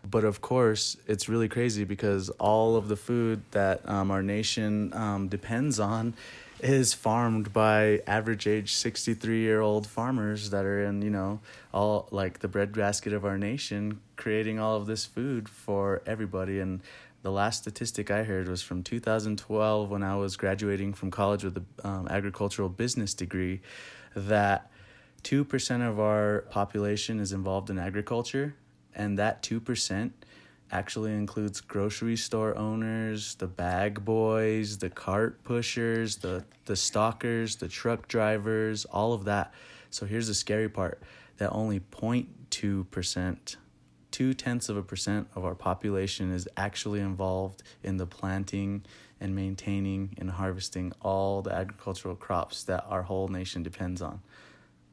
[0.08, 4.92] But of course, it's really crazy because all of the food that um, our nation
[4.94, 6.14] um, depends on
[6.60, 11.40] is farmed by average age 63 year old farmers that are in, you know,
[11.72, 16.58] all like the breadbasket of our nation, creating all of this food for everybody.
[16.60, 16.80] And
[17.22, 21.56] the last statistic I heard was from 2012 when I was graduating from college with
[21.56, 23.60] an um, agricultural business degree
[24.14, 24.70] that
[25.24, 28.54] 2% of our population is involved in agriculture,
[28.94, 30.10] and that 2%
[30.70, 37.68] actually includes grocery store owners, the bag boys, the cart pushers, the, the stockers, the
[37.68, 39.52] truck drivers, all of that.
[39.90, 41.02] So here's the scary part
[41.38, 43.56] that only 0.2%
[44.10, 48.84] two tenths of a percent of our population is actually involved in the planting
[49.20, 54.20] and maintaining and harvesting all the agricultural crops that our whole nation depends on.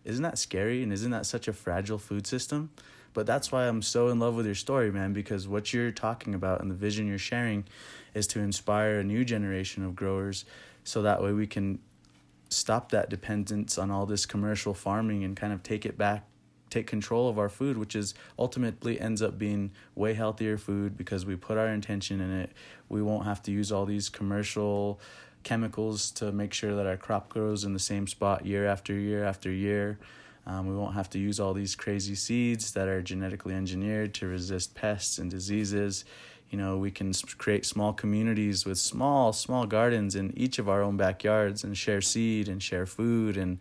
[0.03, 0.83] Isn't that scary?
[0.83, 2.69] And isn't that such a fragile food system?
[3.15, 6.35] But that's why I'm so in love with your story, man, because what you're talking
[6.35, 7.65] about and the vision you're sharing
[8.13, 10.45] is to inspire a new generation of growers
[10.83, 11.79] so that way we can
[12.49, 16.27] stop that dependence on all this commercial farming and kind of take it back
[16.69, 21.25] take control of our food, which is ultimately ends up being way healthier food because
[21.25, 22.51] we put our intention in it.
[22.89, 24.99] We won't have to use all these commercial
[25.43, 29.23] chemicals to make sure that our crop grows in the same spot year after year
[29.23, 29.99] after year.
[30.47, 34.27] Um, we won't have to use all these crazy seeds that are genetically engineered to
[34.27, 36.05] resist pests and diseases.
[36.51, 40.81] you know we can create small communities with small small gardens in each of our
[40.81, 43.57] own backyards and share seed and share food and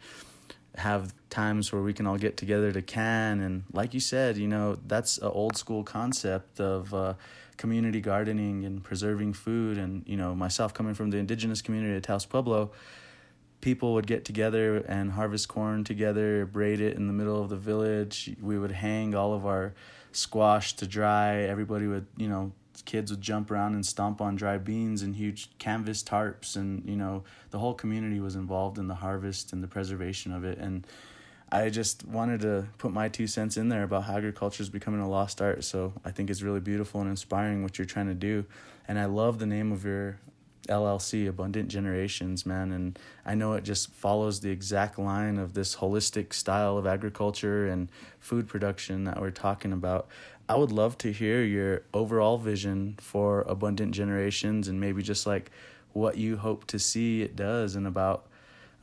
[0.76, 4.48] have times where we can all get together to can and like you said you
[4.48, 7.14] know that's an old school concept of uh,
[7.56, 12.02] community gardening and preserving food and you know myself coming from the indigenous community of
[12.02, 12.70] Taos Pueblo
[13.64, 17.56] people would get together and harvest corn together braid it in the middle of the
[17.56, 19.72] village we would hang all of our
[20.12, 22.52] squash to dry everybody would you know
[22.84, 26.94] kids would jump around and stomp on dry beans and huge canvas tarps and you
[26.94, 30.86] know the whole community was involved in the harvest and the preservation of it and
[31.50, 35.00] I just wanted to put my two cents in there about how agriculture is becoming
[35.00, 35.62] a lost art.
[35.62, 38.44] So I think it's really beautiful and inspiring what you're trying to do.
[38.88, 40.18] And I love the name of your
[40.68, 42.72] LLC, Abundant Generations, man.
[42.72, 47.66] And I know it just follows the exact line of this holistic style of agriculture
[47.66, 47.88] and
[48.20, 50.08] food production that we're talking about.
[50.48, 55.50] I would love to hear your overall vision for Abundant Generations and maybe just like
[55.92, 58.26] what you hope to see it does in about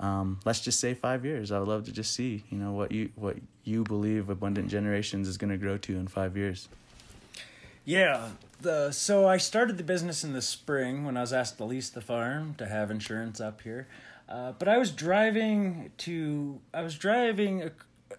[0.01, 1.51] um, let's just say five years.
[1.51, 5.27] I would love to just see, you know, what you what you believe Abundant Generations
[5.27, 6.67] is going to grow to in five years.
[7.83, 8.29] Yeah,
[8.61, 11.89] the so I started the business in the spring when I was asked to lease
[11.89, 13.87] the farm to have insurance up here.
[14.29, 17.69] Uh, but I was driving to I was driving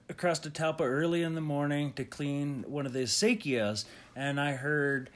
[0.09, 3.85] across to Talpa early in the morning to clean one of the acequias,
[4.17, 5.11] and I heard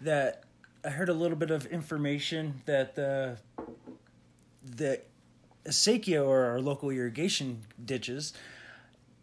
[0.00, 0.44] that
[0.84, 3.38] I heard a little bit of information that the
[4.64, 5.00] the
[5.64, 8.32] acequia or our local irrigation ditches.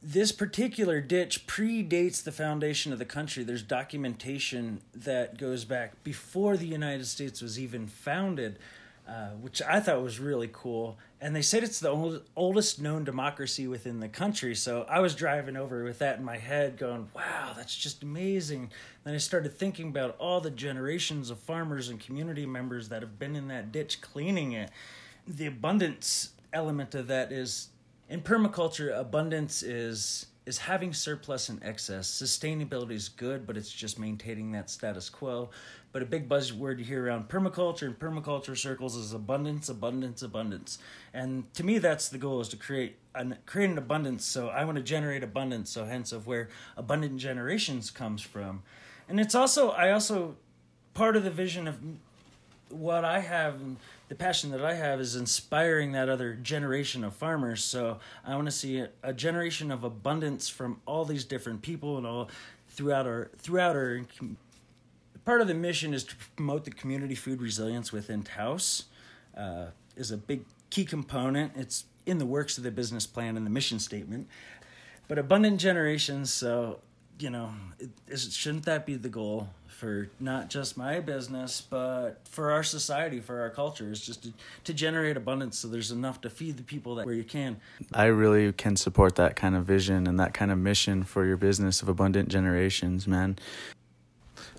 [0.08, 3.44] This particular ditch predates the foundation of the country.
[3.44, 8.60] There's documentation that goes back before the United States was even founded
[9.08, 10.98] uh, which I thought was really cool.
[11.22, 14.56] And they said it's the old, oldest known democracy within the country.
[14.56, 18.72] So I was driving over with that in my head, going, wow, that's just amazing.
[19.04, 23.20] Then I started thinking about all the generations of farmers and community members that have
[23.20, 24.72] been in that ditch cleaning it.
[25.28, 27.70] The abundance element of that is
[28.10, 32.08] in permaculture, abundance is is having surplus and excess.
[32.08, 35.50] Sustainability is good, but it's just maintaining that status quo.
[35.92, 40.78] But a big buzzword you hear around permaculture and permaculture circles is abundance, abundance, abundance.
[41.14, 44.24] And to me, that's the goal: is to create an create an abundance.
[44.24, 45.72] So I want to generate abundance.
[45.72, 48.62] So hence of where abundant generations comes from,
[49.10, 50.36] and it's also I also
[50.94, 51.80] part of the vision of
[52.70, 53.60] what I have
[54.08, 57.64] the passion that I have is inspiring that other generation of farmers.
[57.64, 61.98] So I want to see a, a generation of abundance from all these different people
[61.98, 62.30] and all
[62.70, 64.02] throughout our throughout our.
[65.24, 68.86] Part of the mission is to promote the community food resilience within Taos.
[69.36, 71.54] Uh, is a big key component.
[71.56, 74.28] It's in the works of the business plan and the mission statement.
[75.08, 76.80] But abundant generations, so
[77.20, 82.52] you know, it, shouldn't that be the goal for not just my business, but for
[82.52, 86.30] our society, for our culture, is just to, to generate abundance so there's enough to
[86.30, 87.58] feed the people that where you can.
[87.94, 91.38] I really can support that kind of vision and that kind of mission for your
[91.38, 93.38] business of abundant generations, man.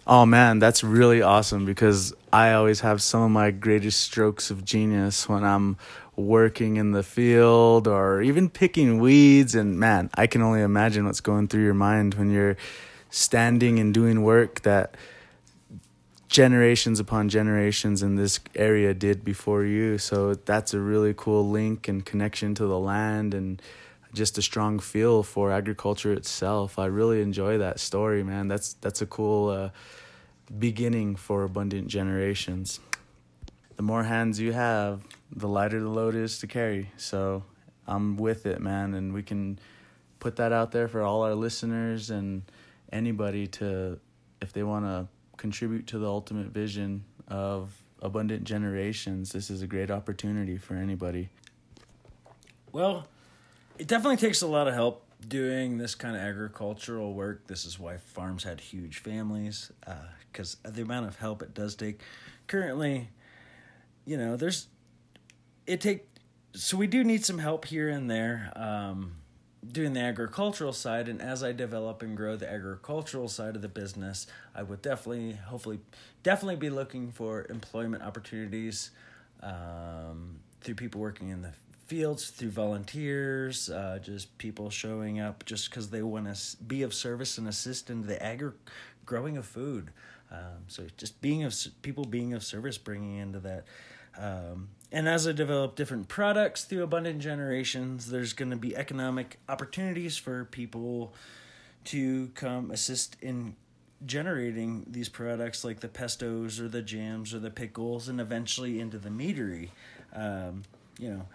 [0.07, 4.65] Oh man, that's really awesome because I always have some of my greatest strokes of
[4.65, 5.79] genius when I'm
[6.17, 11.21] working in the field or even picking weeds and man, I can only imagine what's
[11.21, 12.57] going through your mind when you're
[13.11, 14.97] standing and doing work that
[16.29, 19.99] generations upon generations in this area did before you.
[19.99, 23.63] So that's a really cool link and connection to the land and
[24.13, 26.79] just a strong feel for agriculture itself.
[26.79, 28.49] I really enjoy that story, man.
[28.49, 29.71] That's that's a cool uh,
[30.59, 32.81] beginning for abundant generations.
[33.77, 35.03] The more hands you have,
[35.35, 36.91] the lighter the load is to carry.
[36.97, 37.45] So
[37.87, 39.59] I'm with it, man, and we can
[40.19, 42.43] put that out there for all our listeners and
[42.93, 43.99] anybody to
[44.41, 49.67] if they want to contribute to the ultimate vision of abundant generations this is a
[49.67, 51.29] great opportunity for anybody.
[52.73, 53.07] Well
[53.79, 57.47] it definitely takes a lot of help doing this kind of agricultural work.
[57.47, 59.71] This is why farms had huge families
[60.33, 62.01] because uh, the amount of help it does take.
[62.47, 63.11] Currently
[64.05, 64.69] you know there's
[65.67, 66.09] it take
[66.55, 69.17] so we do need some help here and there um,
[69.71, 71.09] doing the agricultural side.
[71.09, 75.33] And as i develop and grow the agricultural side of the business i would definitely
[75.33, 75.81] hopefully
[76.23, 78.91] definitely be looking for employment opportunities
[79.43, 81.53] um, through people working in the
[81.87, 86.93] fields through volunteers uh, just people showing up just because they want to be of
[86.93, 88.51] service and assist in the agri
[89.07, 89.91] growing of food.
[90.31, 93.65] Um, so just being of people being of service bringing into that
[94.19, 99.39] um, and as I develop different products through Abundant Generations, there's going to be economic
[99.49, 101.13] opportunities for people
[101.87, 103.57] to come assist in
[104.05, 108.99] generating these products like the pestos or the jams or the pickles and eventually into
[108.99, 109.71] the meadery.
[110.13, 110.63] Um,
[110.99, 111.27] you know,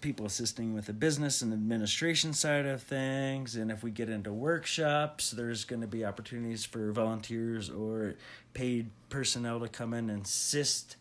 [0.00, 3.56] people assisting with the business and administration side of things.
[3.56, 8.14] And if we get into workshops, there's going to be opportunities for volunteers or
[8.54, 10.96] paid personnel to come in and assist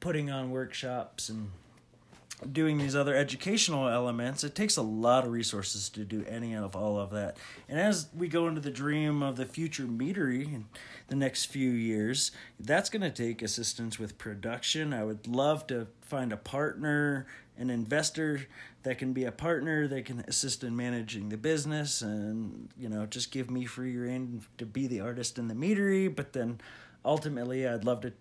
[0.00, 1.50] putting on workshops and
[2.52, 6.74] doing these other educational elements, it takes a lot of resources to do any of
[6.74, 7.36] all of that.
[7.68, 10.64] And as we go into the dream of the future meadery in
[11.08, 14.94] the next few years, that's going to take assistance with production.
[14.94, 17.26] I would love to find a partner,
[17.58, 18.46] an investor
[18.84, 23.04] that can be a partner that can assist in managing the business and, you know,
[23.04, 26.14] just give me free reign to be the artist in the meadery.
[26.14, 26.58] But then
[27.04, 28.14] ultimately, I'd love to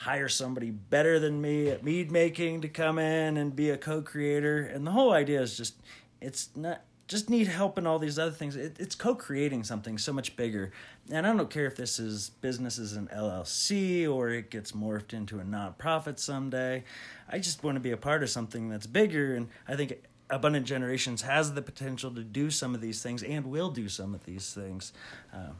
[0.00, 4.62] hire somebody better than me at mead making to come in and be a co-creator.
[4.62, 5.74] And the whole idea is just
[6.22, 8.56] it's not just need help in all these other things.
[8.56, 10.72] It, it's co-creating something so much bigger.
[11.10, 15.12] And i don't care if this is business as an llc or it gets morphed
[15.12, 16.82] into a nonprofit someday.
[17.28, 19.34] I just want to be a part of something that's bigger.
[19.34, 23.46] And i think abundant generations has the potential to do some of these things and
[23.46, 24.94] will do some of these things.
[25.34, 25.56] Um,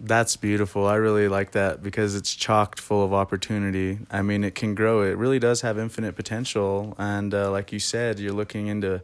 [0.00, 0.86] that's beautiful.
[0.86, 3.98] I really like that because it's chocked full of opportunity.
[4.10, 5.02] I mean, it can grow.
[5.02, 6.94] It really does have infinite potential.
[6.98, 9.02] And uh, like you said, you're looking into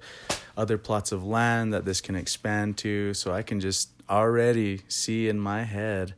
[0.56, 3.14] other plots of land that this can expand to.
[3.14, 6.14] So I can just already see in my head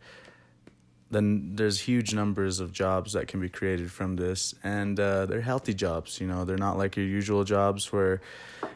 [1.14, 5.40] then there's huge numbers of jobs that can be created from this and uh, they're
[5.40, 8.20] healthy jobs you know they're not like your usual jobs where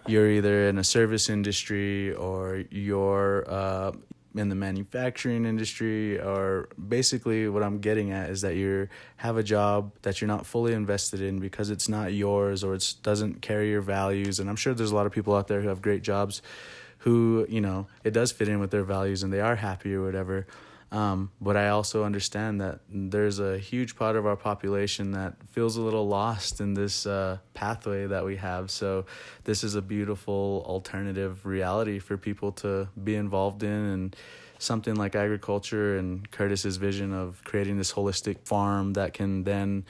[0.07, 3.93] you're either in a service industry or you're uh,
[4.39, 9.43] in the manufacturing industry or basically what I'm getting at is that you have a
[9.43, 13.71] job that you're not fully invested in because it's not yours or it doesn't carry
[13.71, 14.39] your values.
[14.39, 16.41] And I'm sure there's a lot of people out there who have great jobs
[17.03, 20.03] who you know it does fit in with their values and they are happy or
[20.03, 20.47] whatever
[20.91, 25.77] um, but I also understand that there's a huge part of our population that feels
[25.77, 28.71] a little lost in this uh, pathway that we have.
[28.71, 29.05] So,
[29.45, 33.71] this is a beautiful alternative reality for people to be involved in.
[33.71, 34.17] And
[34.59, 39.85] something like agriculture and Curtis's vision of creating this holistic farm that can then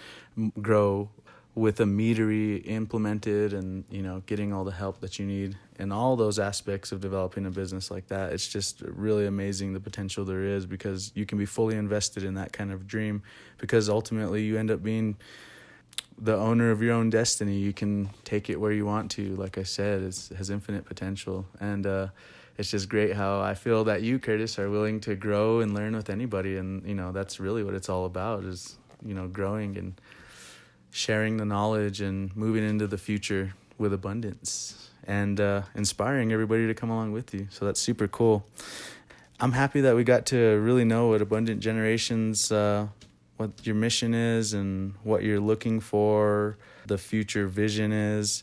[0.60, 1.10] grow
[1.54, 5.90] with a meadery implemented and you know getting all the help that you need in
[5.90, 10.24] all those aspects of developing a business like that it's just really amazing the potential
[10.24, 13.22] there is because you can be fully invested in that kind of dream
[13.58, 15.16] because ultimately you end up being
[16.20, 17.56] the owner of your own destiny.
[17.56, 19.36] You can take it where you want to.
[19.36, 22.08] Like i said it has infinite potential and uh,
[22.56, 25.94] it's just great how i feel that you curtis are willing to grow and learn
[25.94, 26.56] with anybody.
[26.56, 30.00] And you know that's really what it's all about is you know growing and
[30.90, 36.74] sharing the knowledge and moving into the future with abundance and uh, inspiring everybody to
[36.74, 37.46] come along with you.
[37.50, 38.46] So that's super cool.
[39.40, 42.88] I'm happy that we got to really know what Abundant Generations, uh,
[43.36, 48.42] what your mission is and what you're looking for, the future vision is.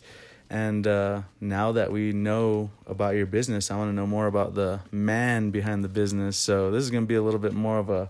[0.50, 4.56] And uh, now that we know about your business, I want to know more about
[4.56, 6.38] the man behind the business.
[6.38, 8.10] So this is going to be a little bit more of a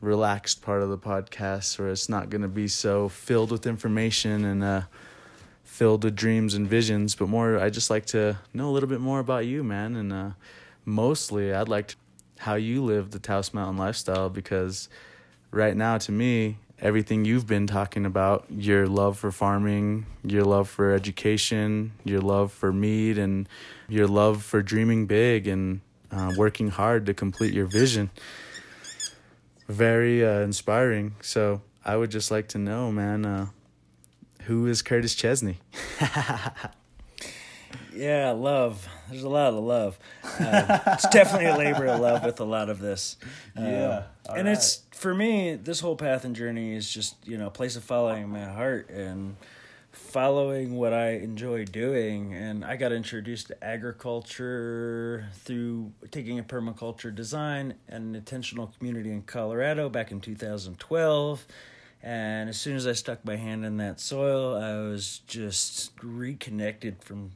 [0.00, 4.44] relaxed part of the podcast where it's not going to be so filled with information
[4.44, 4.82] and uh,
[5.64, 9.00] filled with dreams and visions, but more, I just like to know a little bit
[9.00, 9.96] more about you, man.
[9.96, 10.30] And uh,
[10.84, 11.96] mostly, I'd like to,
[12.38, 14.88] how you live the Taos Mountain lifestyle because
[15.50, 20.68] right now, to me, everything you've been talking about your love for farming, your love
[20.68, 23.48] for education, your love for mead, and
[23.88, 25.80] your love for dreaming big and
[26.12, 28.10] uh, working hard to complete your vision
[29.68, 31.14] very uh, inspiring.
[31.20, 33.46] So I would just like to know, man, uh,
[34.42, 35.58] who is Curtis Chesney?
[37.94, 38.88] yeah, love.
[39.10, 39.98] There's a lot of love.
[40.24, 43.16] Uh, it's definitely a labor of love with a lot of this.
[43.56, 44.52] Uh, yeah, and right.
[44.52, 45.54] it's for me.
[45.54, 48.90] This whole path and journey is just you know a place of following my heart
[48.90, 49.36] and
[49.98, 52.32] following what I enjoy doing.
[52.32, 59.10] And I got introduced to agriculture through taking a permaculture design and an intentional community
[59.10, 61.46] in Colorado back in 2012.
[62.02, 67.02] And as soon as I stuck my hand in that soil, I was just reconnected
[67.02, 67.32] from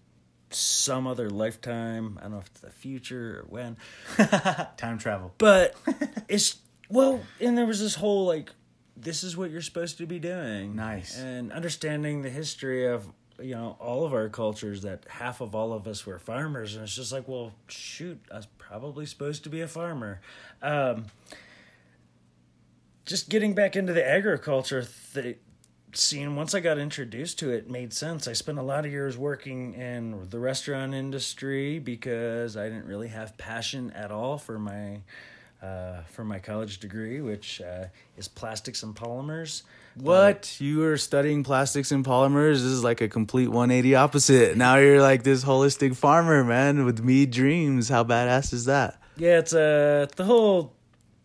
[0.50, 2.18] some other lifetime.
[2.20, 3.76] I don't know if it's the future or when.
[4.76, 5.34] Time travel.
[5.36, 5.74] But
[6.28, 6.56] it's,
[6.88, 8.50] well, and there was this whole like
[8.96, 10.76] this is what you're supposed to be doing.
[10.76, 11.18] Nice.
[11.18, 13.08] And understanding the history of
[13.40, 16.84] you know all of our cultures that half of all of us were farmers and
[16.84, 20.20] it's just like well shoot i was probably supposed to be a farmer
[20.62, 21.06] um,
[23.04, 25.38] just getting back into the agriculture th-
[25.94, 29.16] scene once i got introduced to it made sense i spent a lot of years
[29.18, 35.00] working in the restaurant industry because i didn't really have passion at all for my
[35.62, 37.84] uh, for my college degree, which uh,
[38.16, 39.62] is plastics and polymers.
[39.94, 40.60] What?
[40.60, 42.54] you were studying plastics and polymers?
[42.54, 44.56] This is like a complete 180 opposite.
[44.56, 47.88] Now you're like this holistic farmer, man, with me dreams.
[47.88, 49.00] How badass is that?
[49.16, 50.72] Yeah, it's uh, the whole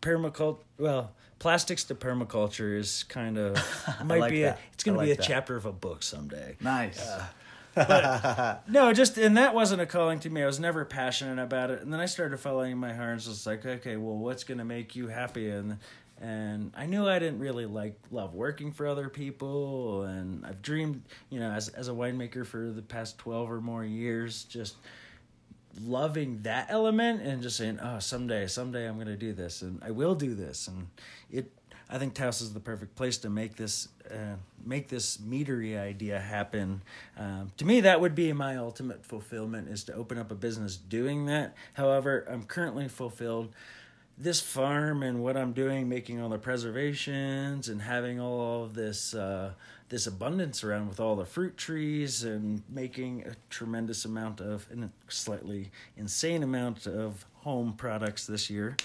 [0.01, 0.59] permaculture.
[0.77, 3.55] Well, plastics to permaculture is kind of
[4.03, 5.27] might like be a, it's going to be like a that.
[5.27, 6.57] chapter of a book someday.
[6.61, 6.99] Nice.
[7.77, 10.43] But no, just and that wasn't a calling to me.
[10.43, 13.11] I was never passionate about it, and then I started following my heart.
[13.11, 15.49] And it was like, okay, well, what's going to make you happy?
[15.49, 15.77] And
[16.19, 21.03] and I knew I didn't really like love working for other people, and I've dreamed,
[21.29, 24.75] you know, as as a winemaker for the past twelve or more years, just
[25.81, 29.79] loving that element and just saying, oh, someday, someday I'm going to do this, and
[29.83, 30.87] I will do this, and
[31.31, 31.51] it.
[31.89, 34.35] I think Taos is the perfect place to make this uh,
[34.65, 36.81] make this meadery idea happen.
[37.17, 40.75] Um, to me, that would be my ultimate fulfillment is to open up a business
[40.75, 41.55] doing that.
[41.73, 43.53] However, I'm currently fulfilled.
[44.19, 49.13] This farm and what I'm doing, making all the preservations and having all of this
[49.13, 49.51] uh,
[49.89, 54.83] this abundance around with all the fruit trees and making a tremendous amount of and
[54.83, 58.75] a slightly insane amount of home products this year.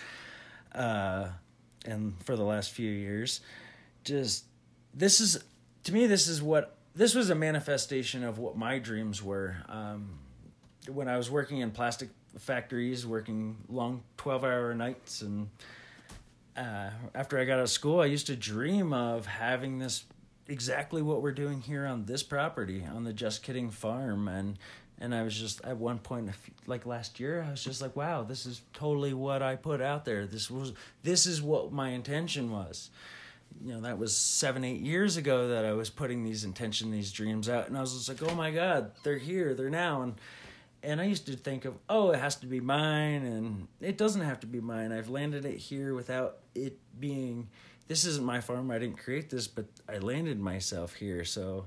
[0.74, 1.28] Uh,
[1.86, 3.40] and for the last few years
[4.04, 4.44] just
[4.94, 5.42] this is
[5.84, 9.56] to me this is what this was a manifestation of what my dreams were.
[9.68, 10.18] Um,
[10.88, 12.08] when i was working in plastic
[12.38, 15.48] factories working long 12 hour nights and
[16.56, 20.04] uh, after i got out of school i used to dream of having this
[20.48, 24.58] exactly what we're doing here on this property on the just kidding farm and
[25.02, 26.30] and I was just at one point,
[26.66, 30.04] like last year, I was just like, "Wow, this is totally what I put out
[30.04, 30.26] there.
[30.26, 30.72] This was,
[31.02, 32.88] this is what my intention was."
[33.60, 37.10] You know, that was seven, eight years ago that I was putting these intention, these
[37.10, 40.14] dreams out, and I was just like, "Oh my God, they're here, they're now." And
[40.84, 44.22] and I used to think of, "Oh, it has to be mine," and it doesn't
[44.22, 44.92] have to be mine.
[44.92, 47.48] I've landed it here without it being.
[47.88, 48.70] This isn't my farm.
[48.70, 51.66] I didn't create this, but I landed myself here, so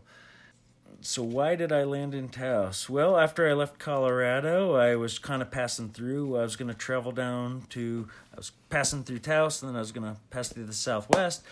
[1.01, 2.89] so why did I land in Taos?
[2.89, 6.37] Well, after I left Colorado, I was kind of passing through.
[6.37, 9.79] I was going to travel down to, I was passing through Taos, and then I
[9.79, 11.43] was going to pass through the Southwest.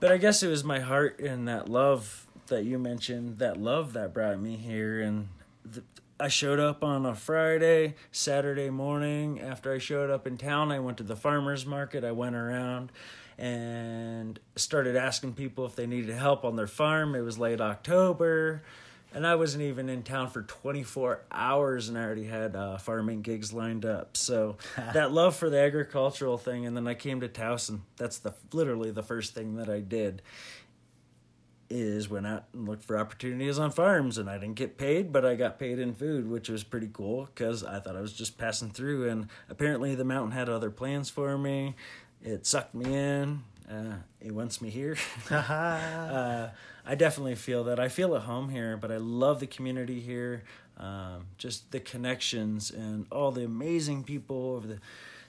[0.00, 3.92] But I guess it was my heart and that love that you mentioned, that love
[3.92, 5.00] that brought me here.
[5.00, 5.28] And
[5.64, 5.84] the,
[6.18, 9.40] I showed up on a Friday, Saturday morning.
[9.40, 12.02] After I showed up in town, I went to the farmer's market.
[12.02, 12.90] I went around
[13.38, 17.14] and started asking people if they needed help on their farm.
[17.14, 18.62] It was late October,
[19.14, 23.22] and I wasn't even in town for 24 hours, and I already had uh, farming
[23.22, 24.16] gigs lined up.
[24.16, 27.70] So that love for the agricultural thing, and then I came to Taos.
[27.96, 30.22] that's the literally the first thing that I did
[31.72, 35.24] is went out and looked for opportunities on farms and I didn't get paid but
[35.24, 38.36] I got paid in food which was pretty cool cuz I thought I was just
[38.36, 41.74] passing through and apparently the mountain had other plans for me
[42.22, 44.96] it sucked me in uh, it wants me here.
[45.30, 46.50] Uh,
[46.84, 47.78] I definitely feel that.
[47.78, 50.42] I feel at home here but I love the community here.
[50.76, 54.78] Um, just the connections and all the amazing people over the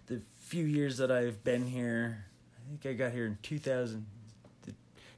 [0.07, 2.25] the few years that I've been here.
[2.57, 4.05] I think I got here in 2000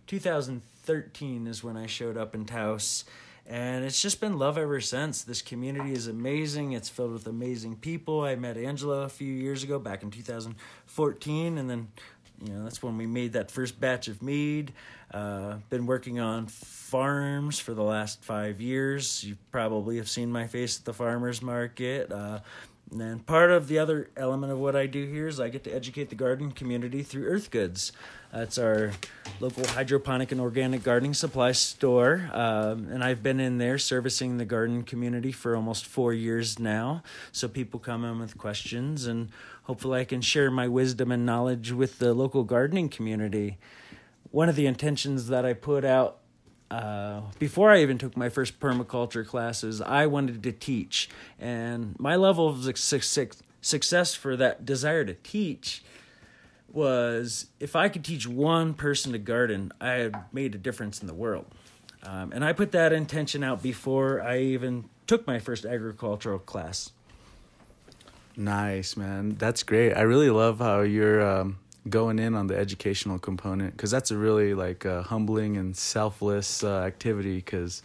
[0.08, 3.06] 2013 is when I showed up in Taos.
[3.48, 5.22] And it's just been love ever since.
[5.22, 6.72] This community is amazing.
[6.72, 8.22] It's filled with amazing people.
[8.22, 11.88] I met Angelo a few years ago, back in 2014, and then,
[12.44, 14.74] you know, that's when we made that first batch of mead.
[15.14, 19.24] Uh, been working on farms for the last five years.
[19.24, 22.12] You probably have seen my face at the farmers market.
[22.12, 22.40] Uh,
[22.92, 25.72] and part of the other element of what I do here is I get to
[25.72, 27.92] educate the garden community through Earth Goods.
[28.32, 28.92] That's our
[29.40, 32.30] local hydroponic and organic gardening supply store.
[32.32, 37.02] Um, and I've been in there servicing the garden community for almost four years now.
[37.32, 39.30] So people come in with questions, and
[39.64, 43.58] hopefully I can share my wisdom and knowledge with the local gardening community.
[44.32, 46.18] One of the intentions that I put out
[46.72, 51.10] uh, before I even took my first permaculture classes, I wanted to teach.
[51.40, 55.84] And my level of suc- suc- success for that desire to teach
[56.72, 61.08] was if I could teach one person to garden, I had made a difference in
[61.08, 61.46] the world.
[62.04, 66.92] Um, and I put that intention out before I even took my first agricultural class.
[68.38, 69.36] Nice, man.
[69.38, 69.94] That's great.
[69.94, 71.58] I really love how you're um,
[71.90, 76.64] going in on the educational component because that's a really like uh, humbling and selfless
[76.64, 77.84] uh, activity because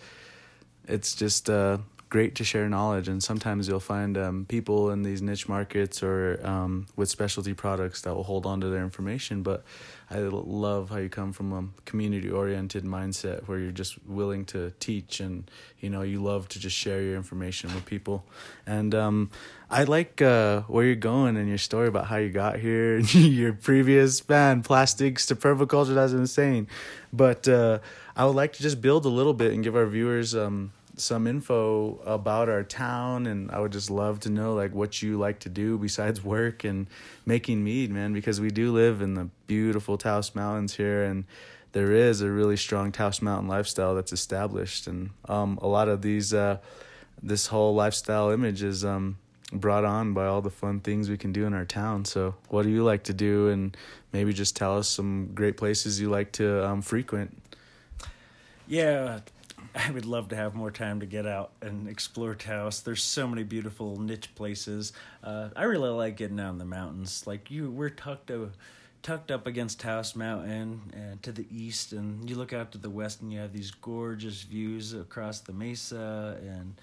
[0.87, 1.79] it's just uh,
[2.09, 3.09] great to share knowledge.
[3.09, 8.03] And sometimes you'll find um, people in these niche markets or um, with specialty products
[8.03, 9.43] that will hold on to their information.
[9.43, 9.65] But
[10.13, 14.73] I love how you come from a community oriented mindset where you're just willing to
[14.81, 15.49] teach and
[15.79, 18.25] you know you love to just share your information with people.
[18.67, 19.31] And um,
[19.71, 23.53] I like uh, where you're going and your story about how you got here, your
[23.53, 25.95] previous band, plastics to permaculture.
[25.95, 26.67] That's insane.
[27.13, 27.79] But uh,
[28.17, 31.27] I would like to just build a little bit and give our viewers um, some
[31.27, 35.41] info about our town and I would just love to know like what you like
[35.41, 36.87] to do besides work and
[37.27, 41.25] making mead, man, because we do live in the beautiful Taos Mountains here and
[41.73, 46.03] there is a really strong Taos Mountain lifestyle that's established and um, a lot of
[46.03, 46.59] these uh,
[47.23, 49.19] this whole lifestyle image is um,
[49.53, 52.05] brought on by all the fun things we can do in our town.
[52.05, 53.77] So, what do you like to do and
[54.13, 57.37] maybe just tell us some great places you like to um, frequent?
[58.67, 59.21] Yeah,
[59.75, 62.81] I would love to have more time to get out and explore Taos.
[62.81, 64.93] There's so many beautiful niche places.
[65.23, 67.27] Uh, I really like getting out in the mountains.
[67.27, 68.51] Like you, we're tucked up,
[69.03, 72.91] tucked up against Taos Mountain and to the east, and you look out to the
[72.91, 76.75] west, and you have these gorgeous views across the mesa, and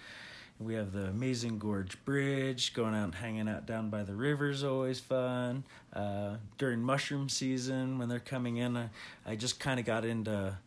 [0.59, 2.73] we have the amazing Gorge Bridge.
[2.73, 5.65] Going out and hanging out down by the river is always fun.
[5.93, 8.89] Uh, during mushroom season, when they're coming in, I,
[9.25, 10.57] I just kind of got into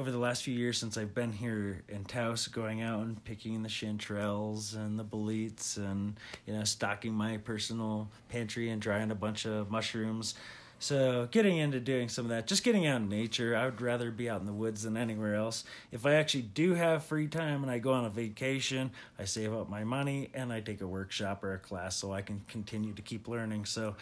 [0.00, 3.62] over the last few years since I've been here in Taos, going out and picking
[3.62, 9.14] the chanterelles and the boletes and you know stocking my personal pantry and drying a
[9.14, 10.36] bunch of mushrooms.
[10.78, 13.54] So getting into doing some of that, just getting out in nature.
[13.54, 15.64] I would rather be out in the woods than anywhere else.
[15.92, 19.52] If I actually do have free time and I go on a vacation, I save
[19.52, 22.94] up my money and I take a workshop or a class so I can continue
[22.94, 23.66] to keep learning.
[23.66, 23.96] So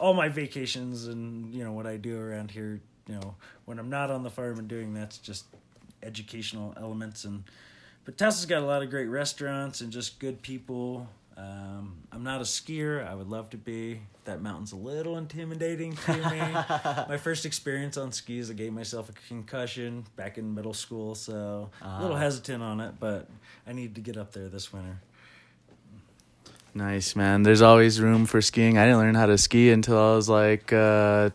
[0.00, 3.34] all my vacations and you know what I do around here you know
[3.64, 5.44] when I'm not on the farm and doing that's just
[6.02, 7.44] educational elements and
[8.06, 11.08] but Tessa's got a lot of great restaurants and just good people.
[11.36, 13.06] Um, I'm not a skier.
[13.06, 14.00] I would love to be.
[14.24, 16.38] That mountain's a little intimidating to me.
[17.08, 21.68] My first experience on skis, I gave myself a concussion back in middle school, so
[21.82, 21.98] uh-huh.
[21.98, 22.20] a little ah.
[22.20, 22.94] hesitant on it.
[23.00, 23.28] But
[23.66, 25.00] I need to get up there this winter.
[26.74, 27.42] Nice man.
[27.42, 28.78] There's always room for skiing.
[28.78, 31.30] I didn't learn how to ski until I was like uh,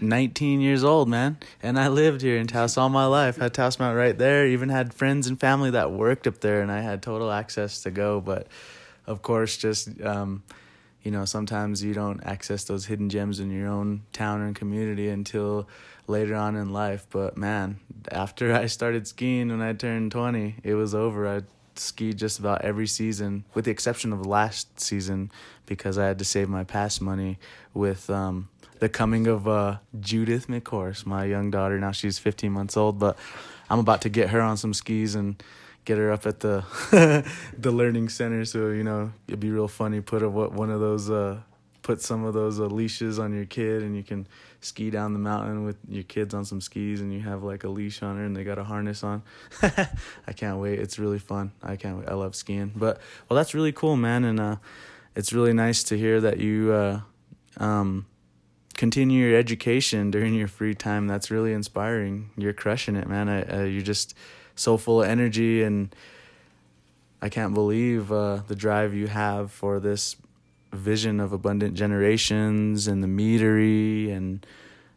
[0.00, 1.38] 19 years old, man.
[1.62, 3.36] And I lived here in Taos all my life.
[3.36, 4.46] Had Taos Mountain right there.
[4.46, 7.90] Even had friends and family that worked up there, and I had total access to
[7.90, 8.20] go.
[8.20, 8.46] But
[9.06, 10.42] of course, just um,
[11.06, 15.08] you know, sometimes you don't access those hidden gems in your own town and community
[15.08, 15.68] until
[16.08, 17.06] later on in life.
[17.10, 17.78] But man,
[18.10, 21.28] after I started skiing when I turned 20, it was over.
[21.28, 21.42] I
[21.76, 25.30] skied just about every season, with the exception of last season,
[25.66, 27.38] because I had to save my pass money
[27.72, 28.48] with um,
[28.78, 31.78] the coming of uh, Judith McCourse, my young daughter.
[31.78, 33.16] Now she's 15 months old, but
[33.70, 35.42] I'm about to get her on some skis and
[35.84, 36.64] get her up at the
[37.58, 38.44] the learning center.
[38.44, 40.00] So you know, it'd be real funny.
[40.00, 41.40] Put a what one of those, uh,
[41.82, 44.26] put some of those uh, leashes on your kid, and you can
[44.60, 47.68] ski down the mountain with your kids on some skis, and you have like a
[47.68, 49.22] leash on her, and they got a harness on.
[49.62, 50.78] I can't wait.
[50.78, 51.52] It's really fun.
[51.62, 51.98] I can't.
[51.98, 52.08] Wait.
[52.08, 52.72] I love skiing.
[52.76, 54.56] But well, that's really cool, man, and uh,
[55.14, 56.72] it's really nice to hear that you.
[56.72, 57.00] Uh,
[57.58, 58.06] um,
[58.76, 61.06] continue your education during your free time.
[61.06, 62.30] That's really inspiring.
[62.36, 63.28] You're crushing it, man.
[63.28, 64.14] uh, you're just
[64.54, 65.94] so full of energy, and
[67.20, 70.16] I can't believe uh, the drive you have for this
[70.72, 74.44] vision of abundant generations and the meadery and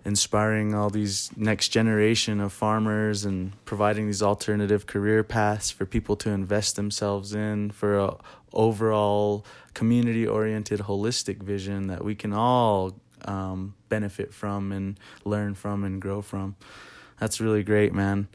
[0.05, 6.15] inspiring all these next generation of farmers and providing these alternative career paths for people
[6.15, 8.15] to invest themselves in for a
[8.53, 15.83] overall community oriented holistic vision that we can all um, benefit from and learn from
[15.83, 16.55] and grow from.
[17.19, 18.27] That's really great, man.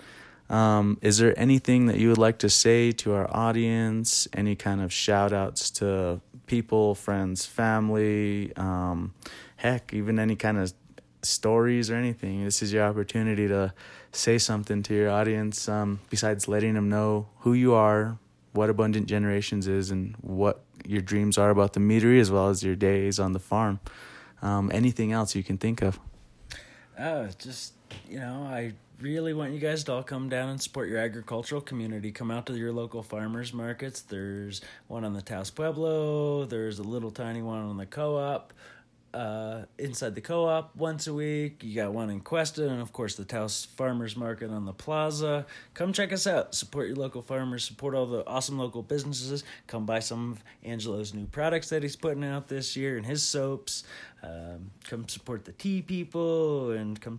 [0.51, 4.29] Um, is there anything that you would like to say to our audience?
[4.33, 8.55] Any kind of shout outs to people, friends, family?
[8.57, 9.15] Um,
[9.57, 10.75] heck, even any kind of
[11.23, 12.45] stories or anything.
[12.45, 13.73] This is your opportunity to
[14.13, 18.19] say something to your audience um, besides letting them know who you are,
[18.53, 22.63] what Abundant Generations is, and what your dreams are about the meadery as well as
[22.63, 23.81] your days on the farm
[24.45, 25.99] um, anything else you can think of?
[26.99, 27.73] Oh, just
[28.09, 31.61] you know, I really want you guys to all come down and support your agricultural
[31.61, 32.13] community.
[32.13, 34.03] Come out to your local farmers markets.
[34.03, 36.45] There's one on the Taos Pueblo.
[36.45, 38.53] There's a little tiny one on the co-op
[39.15, 41.63] uh, inside the co-op once a week.
[41.63, 45.47] You got one in Questa, and of course the Taos Farmers Market on the Plaza.
[45.73, 46.55] Come check us out.
[46.55, 47.65] Support your local farmers.
[47.65, 49.45] Support all the awesome local businesses.
[49.69, 53.23] Come buy some of Angelo's new products that he's putting out this year and his
[53.23, 53.85] soaps.
[54.23, 57.19] Um, come support the tea people and come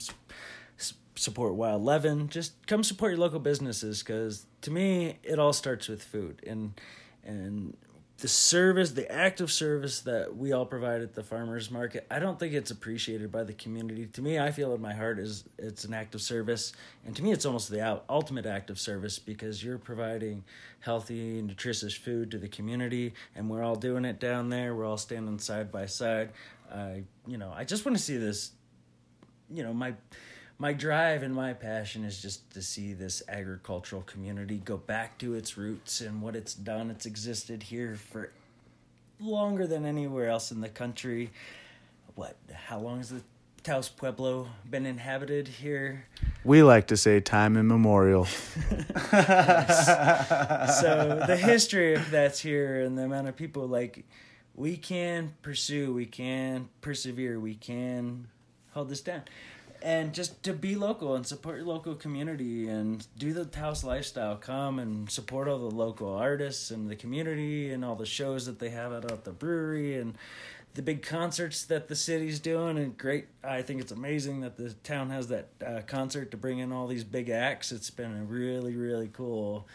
[1.15, 2.27] support Wild Levin.
[2.27, 6.73] Just come support your local businesses because to me, it all starts with food and
[7.23, 7.75] and
[8.19, 12.39] the service, the active service that we all provide at the farmers market, I don't
[12.39, 14.05] think it's appreciated by the community.
[14.05, 16.71] To me, I feel in my heart is it's an act of service,
[17.05, 20.45] and to me, it's almost the ultimate act of service because you're providing
[20.79, 24.73] healthy, nutritious food to the community, and we're all doing it down there.
[24.73, 26.29] We're all standing side by side.
[26.73, 28.51] I, you know, I just want to see this.
[29.49, 29.93] You know, my
[30.57, 35.33] my drive and my passion is just to see this agricultural community go back to
[35.33, 36.89] its roots and what it's done.
[36.89, 38.31] It's existed here for
[39.19, 41.31] longer than anywhere else in the country.
[42.15, 42.37] What?
[42.53, 43.21] How long has the
[43.63, 46.05] Taos Pueblo been inhabited here?
[46.45, 48.27] We like to say time immemorial.
[49.11, 49.87] yes.
[50.81, 54.05] So the history of that's here and the amount of people like
[54.55, 58.27] we can pursue, we can persevere, we can
[58.71, 59.23] hold this down
[59.81, 64.35] and just to be local and support your local community and do the Taos lifestyle.
[64.35, 68.59] Come and support all the local artists and the community and all the shows that
[68.59, 70.17] they have out at the brewery and
[70.75, 72.77] the big concerts that the city's doing.
[72.77, 76.59] And great, I think it's amazing that the town has that uh, concert to bring
[76.59, 77.71] in all these big acts.
[77.71, 79.67] It's been a really, really cool.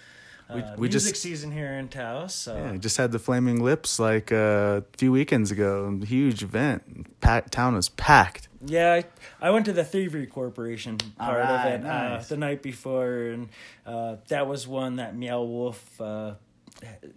[0.51, 2.35] Uh, we, music just, season here in Taos.
[2.35, 2.57] So.
[2.57, 6.01] Yeah, just had the Flaming Lips like uh, a few weekends ago.
[6.05, 7.21] Huge event.
[7.21, 8.49] Packed, town was packed.
[8.65, 8.93] Yeah,
[9.41, 12.27] I, I went to the Thievery Corporation part right, of it uh, nice.
[12.27, 13.49] uh, the night before, and
[13.87, 16.35] uh, that was one that Meow Wolf uh,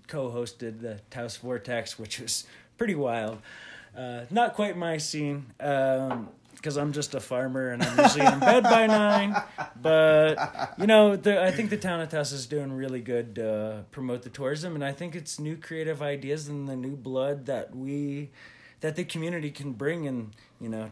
[0.07, 2.45] co-hosted the Taos Vortex, which was
[2.77, 3.39] pretty wild.
[3.95, 5.47] Uh, not quite my scene.
[5.59, 9.35] Um, because I'm just a farmer and I'm usually in bed by nine.
[9.81, 13.85] But you know, the, I think the town of Taos is doing really good to
[13.91, 17.75] promote the tourism, and I think it's new creative ideas and the new blood that
[17.75, 18.31] we,
[18.81, 20.91] that the community can bring, and you know,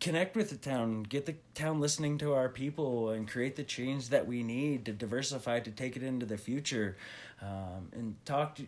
[0.00, 4.08] connect with the town, get the town listening to our people, and create the change
[4.08, 6.96] that we need to diversify to take it into the future,
[7.40, 8.66] um, and talk to.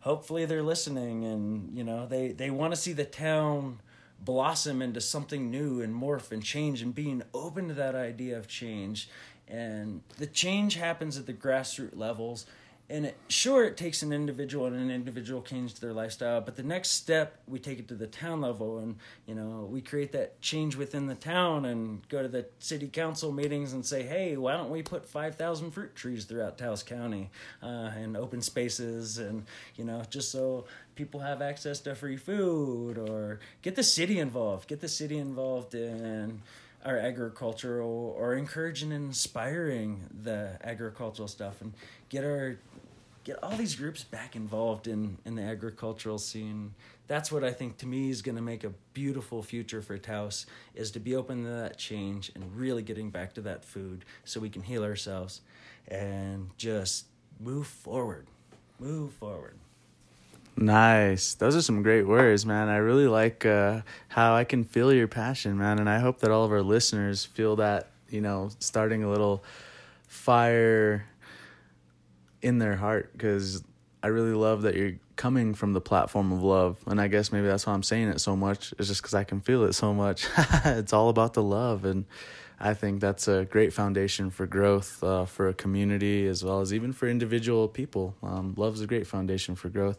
[0.00, 3.78] Hopefully, they're listening, and you know they they want to see the town
[4.24, 8.48] blossom into something new and morph and change and being open to that idea of
[8.48, 9.08] change.
[9.48, 12.46] And the change happens at the grassroots levels.
[12.90, 16.62] And it, sure it takes an individual and an individual change their lifestyle but the
[16.62, 20.38] next step we take it to the town level and you know we create that
[20.42, 24.52] change within the town and go to the city council meetings and say hey why
[24.58, 27.30] don't we put 5000 fruit trees throughout taos county
[27.62, 29.46] uh, and open spaces and
[29.76, 34.68] you know just so people have access to free food or get the city involved
[34.68, 36.40] get the city involved in
[36.84, 41.72] our agricultural or encouraging and inspiring the agricultural stuff and
[42.08, 42.58] get our
[43.24, 46.74] get all these groups back involved in in the agricultural scene.
[47.06, 50.46] That's what i think to me is going to make a beautiful future for taos
[50.74, 54.40] is to be open to that change and really getting back to that food so
[54.40, 55.42] we can heal ourselves
[55.88, 57.06] and just
[57.38, 58.26] move forward
[58.78, 59.56] move forward
[60.56, 61.34] Nice.
[61.34, 62.68] Those are some great words, man.
[62.68, 65.78] I really like uh, how I can feel your passion, man.
[65.78, 69.42] And I hope that all of our listeners feel that, you know, starting a little
[70.08, 71.06] fire
[72.42, 73.62] in their heart because
[74.02, 76.76] I really love that you're coming from the platform of love.
[76.86, 79.24] And I guess maybe that's why I'm saying it so much, is just because I
[79.24, 80.26] can feel it so much.
[80.66, 81.84] it's all about the love.
[81.86, 82.04] And
[82.64, 86.72] I think that's a great foundation for growth uh, for a community as well as
[86.72, 88.14] even for individual people.
[88.22, 89.98] Um, love's a great foundation for growth.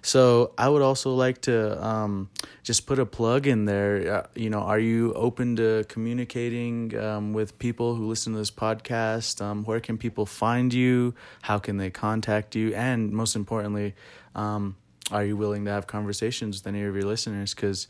[0.00, 2.30] So I would also like to um,
[2.62, 4.14] just put a plug in there.
[4.14, 8.50] Uh, you know, are you open to communicating um, with people who listen to this
[8.50, 9.42] podcast?
[9.42, 11.14] Um, where can people find you?
[11.42, 12.74] How can they contact you?
[12.74, 13.94] And most importantly,
[14.34, 14.76] um,
[15.12, 17.52] are you willing to have conversations with any of your listeners?
[17.54, 17.86] Because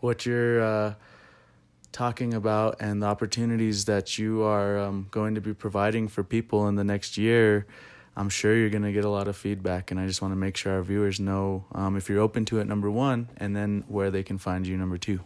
[0.00, 0.94] what you're uh,
[1.92, 6.66] talking about and the opportunities that you are um, going to be providing for people
[6.68, 7.66] in the next year
[8.16, 10.36] I'm sure you're going to get a lot of feedback, and I just want to
[10.36, 13.84] make sure our viewers know um, if you're open to it, number one, and then
[13.88, 15.20] where they can find you, number two.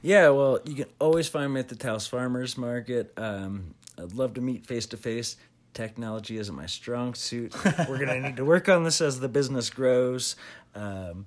[0.00, 3.12] Yeah, well, you can always find me at the Taos Farmers Market.
[3.16, 5.36] Um, I'd love to meet face to face.
[5.72, 7.52] Technology isn't my strong suit.
[7.88, 10.36] We're going to need to work on this as the business grows.
[10.76, 11.26] Um,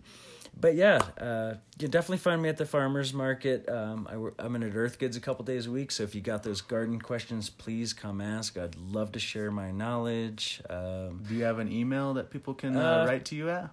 [0.60, 3.68] but yeah, uh, you can definitely find me at the farmers market.
[3.70, 6.22] Um, I, am in at Earth Goods a couple days a week, so if you
[6.22, 8.58] got those garden questions, please come ask.
[8.58, 10.62] I'd love to share my knowledge.
[10.70, 13.70] Um, Do you have an email that people can uh, uh, write to you at?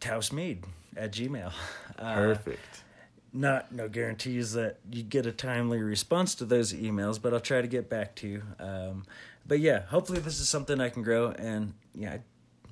[0.00, 0.64] Taosmead
[0.96, 1.52] at Gmail.
[1.98, 2.84] Uh, Perfect.
[3.32, 7.60] Not no guarantees that you get a timely response to those emails, but I'll try
[7.60, 8.42] to get back to you.
[8.60, 9.04] Um,
[9.44, 12.18] but yeah, hopefully this is something I can grow, and yeah,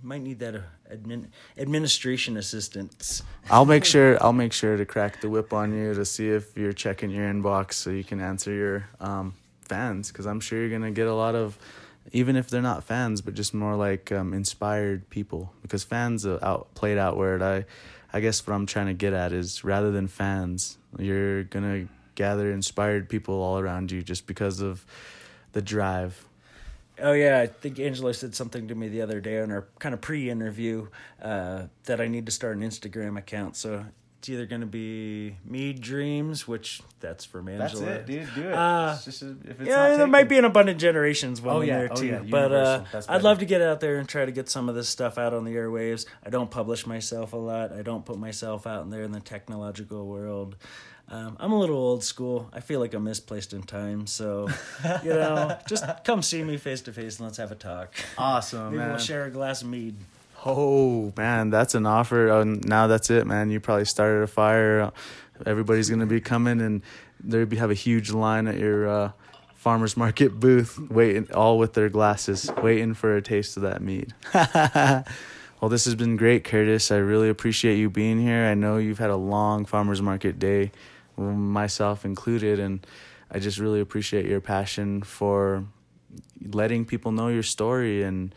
[0.03, 0.61] might need that uh,
[0.92, 1.26] admin,
[1.59, 3.22] administration assistance.
[3.51, 6.57] I'll make sure I'll make sure to crack the whip on you to see if
[6.57, 10.70] you're checking your inbox so you can answer your um, fans because I'm sure you're
[10.70, 11.59] gonna get a lot of
[12.12, 16.42] even if they're not fans but just more like um, inspired people because fans are
[16.42, 17.64] out played out word I
[18.12, 22.51] I guess what I'm trying to get at is rather than fans you're gonna gather
[22.53, 24.84] inspired people all around you just because of
[25.53, 26.26] the drive
[27.03, 29.94] Oh yeah, I think Angelo said something to me the other day on our kind
[29.94, 30.88] of pre-interview
[31.22, 33.55] uh, that I need to start an Instagram account.
[33.57, 33.84] So
[34.18, 37.84] it's either going to be me Dreams, which that's from Angelo.
[37.84, 38.34] That's it, dude.
[38.34, 38.55] Do it.
[38.55, 41.78] Uh, just, if it's yeah, there might be an Abundant Generations one Oh, in yeah.
[41.80, 42.07] there Oh, too.
[42.07, 42.22] yeah.
[42.28, 42.84] But uh.
[43.11, 45.34] I'd love to get out there and try to get some of this stuff out
[45.34, 46.07] on the airwaves.
[46.24, 47.72] I don't publish myself a lot.
[47.72, 50.57] I don't put myself out in there in the technological world.
[51.09, 52.48] Um, I'm a little old school.
[52.52, 54.07] I feel like I'm misplaced in time.
[54.07, 54.48] So,
[55.04, 57.94] you know, just come see me face to face and let's have a talk.
[58.18, 58.88] Awesome, Maybe man.
[58.90, 59.96] we'll share a glass of mead.
[60.44, 62.28] Oh man, that's an offer.
[62.28, 63.50] Oh, now that's it, man.
[63.50, 64.92] You probably started a fire.
[65.44, 66.82] Everybody's gonna be coming, and
[67.20, 69.12] there be have a huge line at your uh,
[69.54, 74.14] farmers market booth, waiting all with their glasses, waiting for a taste of that mead.
[74.34, 75.04] well,
[75.68, 76.90] this has been great, Curtis.
[76.90, 78.44] I really appreciate you being here.
[78.44, 80.70] I know you've had a long farmers market day,
[81.16, 82.86] myself included, and
[83.30, 85.64] I just really appreciate your passion for
[86.42, 88.34] letting people know your story and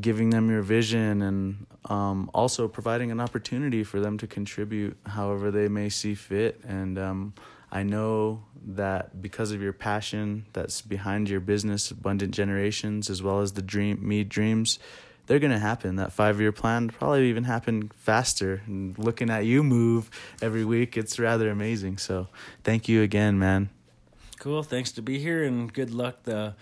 [0.00, 5.50] giving them your vision and um, also providing an opportunity for them to contribute however
[5.50, 6.60] they may see fit.
[6.66, 7.34] And um,
[7.70, 13.40] I know that because of your passion that's behind your business, Abundant Generations, as well
[13.40, 14.78] as the Dream Me Dreams,
[15.28, 15.96] they're going to happen.
[15.96, 18.62] That five year plan probably even happen faster.
[18.66, 20.10] And looking at you move
[20.42, 21.98] every week, it's rather amazing.
[21.98, 22.28] So
[22.64, 23.68] thank you again, man.
[24.38, 24.62] Cool.
[24.62, 26.24] Thanks to be here and good luck.
[26.24, 26.54] The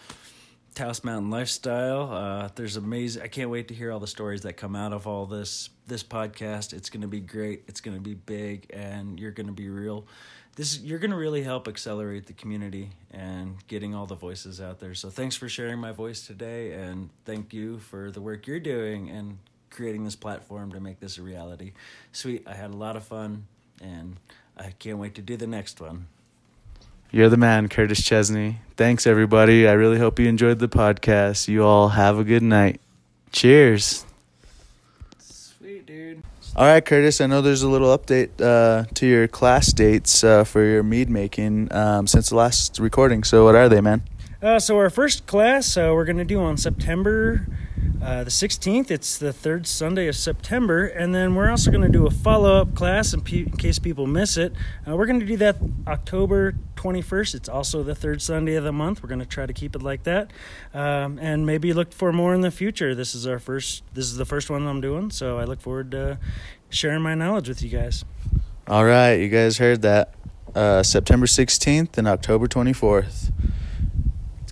[0.77, 2.13] Taos Mountain lifestyle.
[2.13, 3.23] Uh, there's amazing.
[3.23, 6.03] I can't wait to hear all the stories that come out of all this this
[6.03, 6.75] podcast.
[6.75, 7.65] It's going to be great.
[7.67, 10.07] It's going to be big, and you're going to be real.
[10.55, 14.79] This you're going to really help accelerate the community and getting all the voices out
[14.79, 14.93] there.
[14.93, 19.09] So thanks for sharing my voice today, and thank you for the work you're doing
[19.09, 19.39] and
[19.71, 21.73] creating this platform to make this a reality.
[22.13, 22.47] Sweet.
[22.47, 23.47] I had a lot of fun,
[23.81, 24.21] and
[24.59, 26.09] I can't wait to do the next one.
[27.11, 28.59] You're the man, Curtis Chesney.
[28.77, 29.67] Thanks, everybody.
[29.67, 31.49] I really hope you enjoyed the podcast.
[31.49, 32.81] You all have a good night.
[33.33, 34.05] Cheers.
[35.19, 36.23] Sweet dude.
[36.55, 37.21] All right, Curtis.
[37.21, 41.09] I know there's a little update uh, to your class dates uh, for your mead
[41.09, 43.25] making um, since the last recording.
[43.25, 44.03] So, what are they, man?
[44.43, 47.47] Uh, so our first class uh, we're going to do on September
[48.03, 48.91] uh, the 16th.
[48.91, 52.75] It's the third Sunday of September, and then we're also going to do a follow-up
[52.75, 54.53] class in, in case people miss it.
[54.87, 55.57] Uh, we're going to do that
[55.87, 57.35] October 21st.
[57.35, 59.03] It's also the third Sunday of the month.
[59.03, 60.31] We're going to try to keep it like that,
[60.75, 62.95] um, and maybe look for more in the future.
[62.95, 63.83] This is our first.
[63.95, 66.19] This is the first one I'm doing, so I look forward to
[66.71, 68.05] sharing my knowledge with you guys.
[68.69, 70.13] All right, you guys heard that.
[70.55, 73.31] Uh, September 16th and October 24th.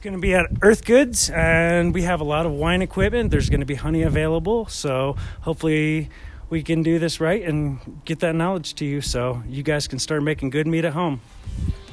[0.04, 3.30] Going to be at Earth Goods, and we have a lot of wine equipment.
[3.30, 6.10] There's going to be honey available, so hopefully
[6.50, 9.98] we can do this right and get that knowledge to you, so you guys can
[9.98, 11.22] start making good meat at home.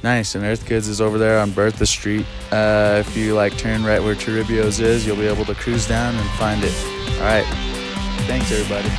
[0.02, 0.34] Nice.
[0.34, 2.26] And Earth Goods is over there on Bertha Street.
[2.50, 6.14] Uh, if you like turn right where Toribio's is, you'll be able to cruise down
[6.14, 6.74] and find it.
[7.14, 7.46] All right.
[8.26, 8.90] Thanks, everybody.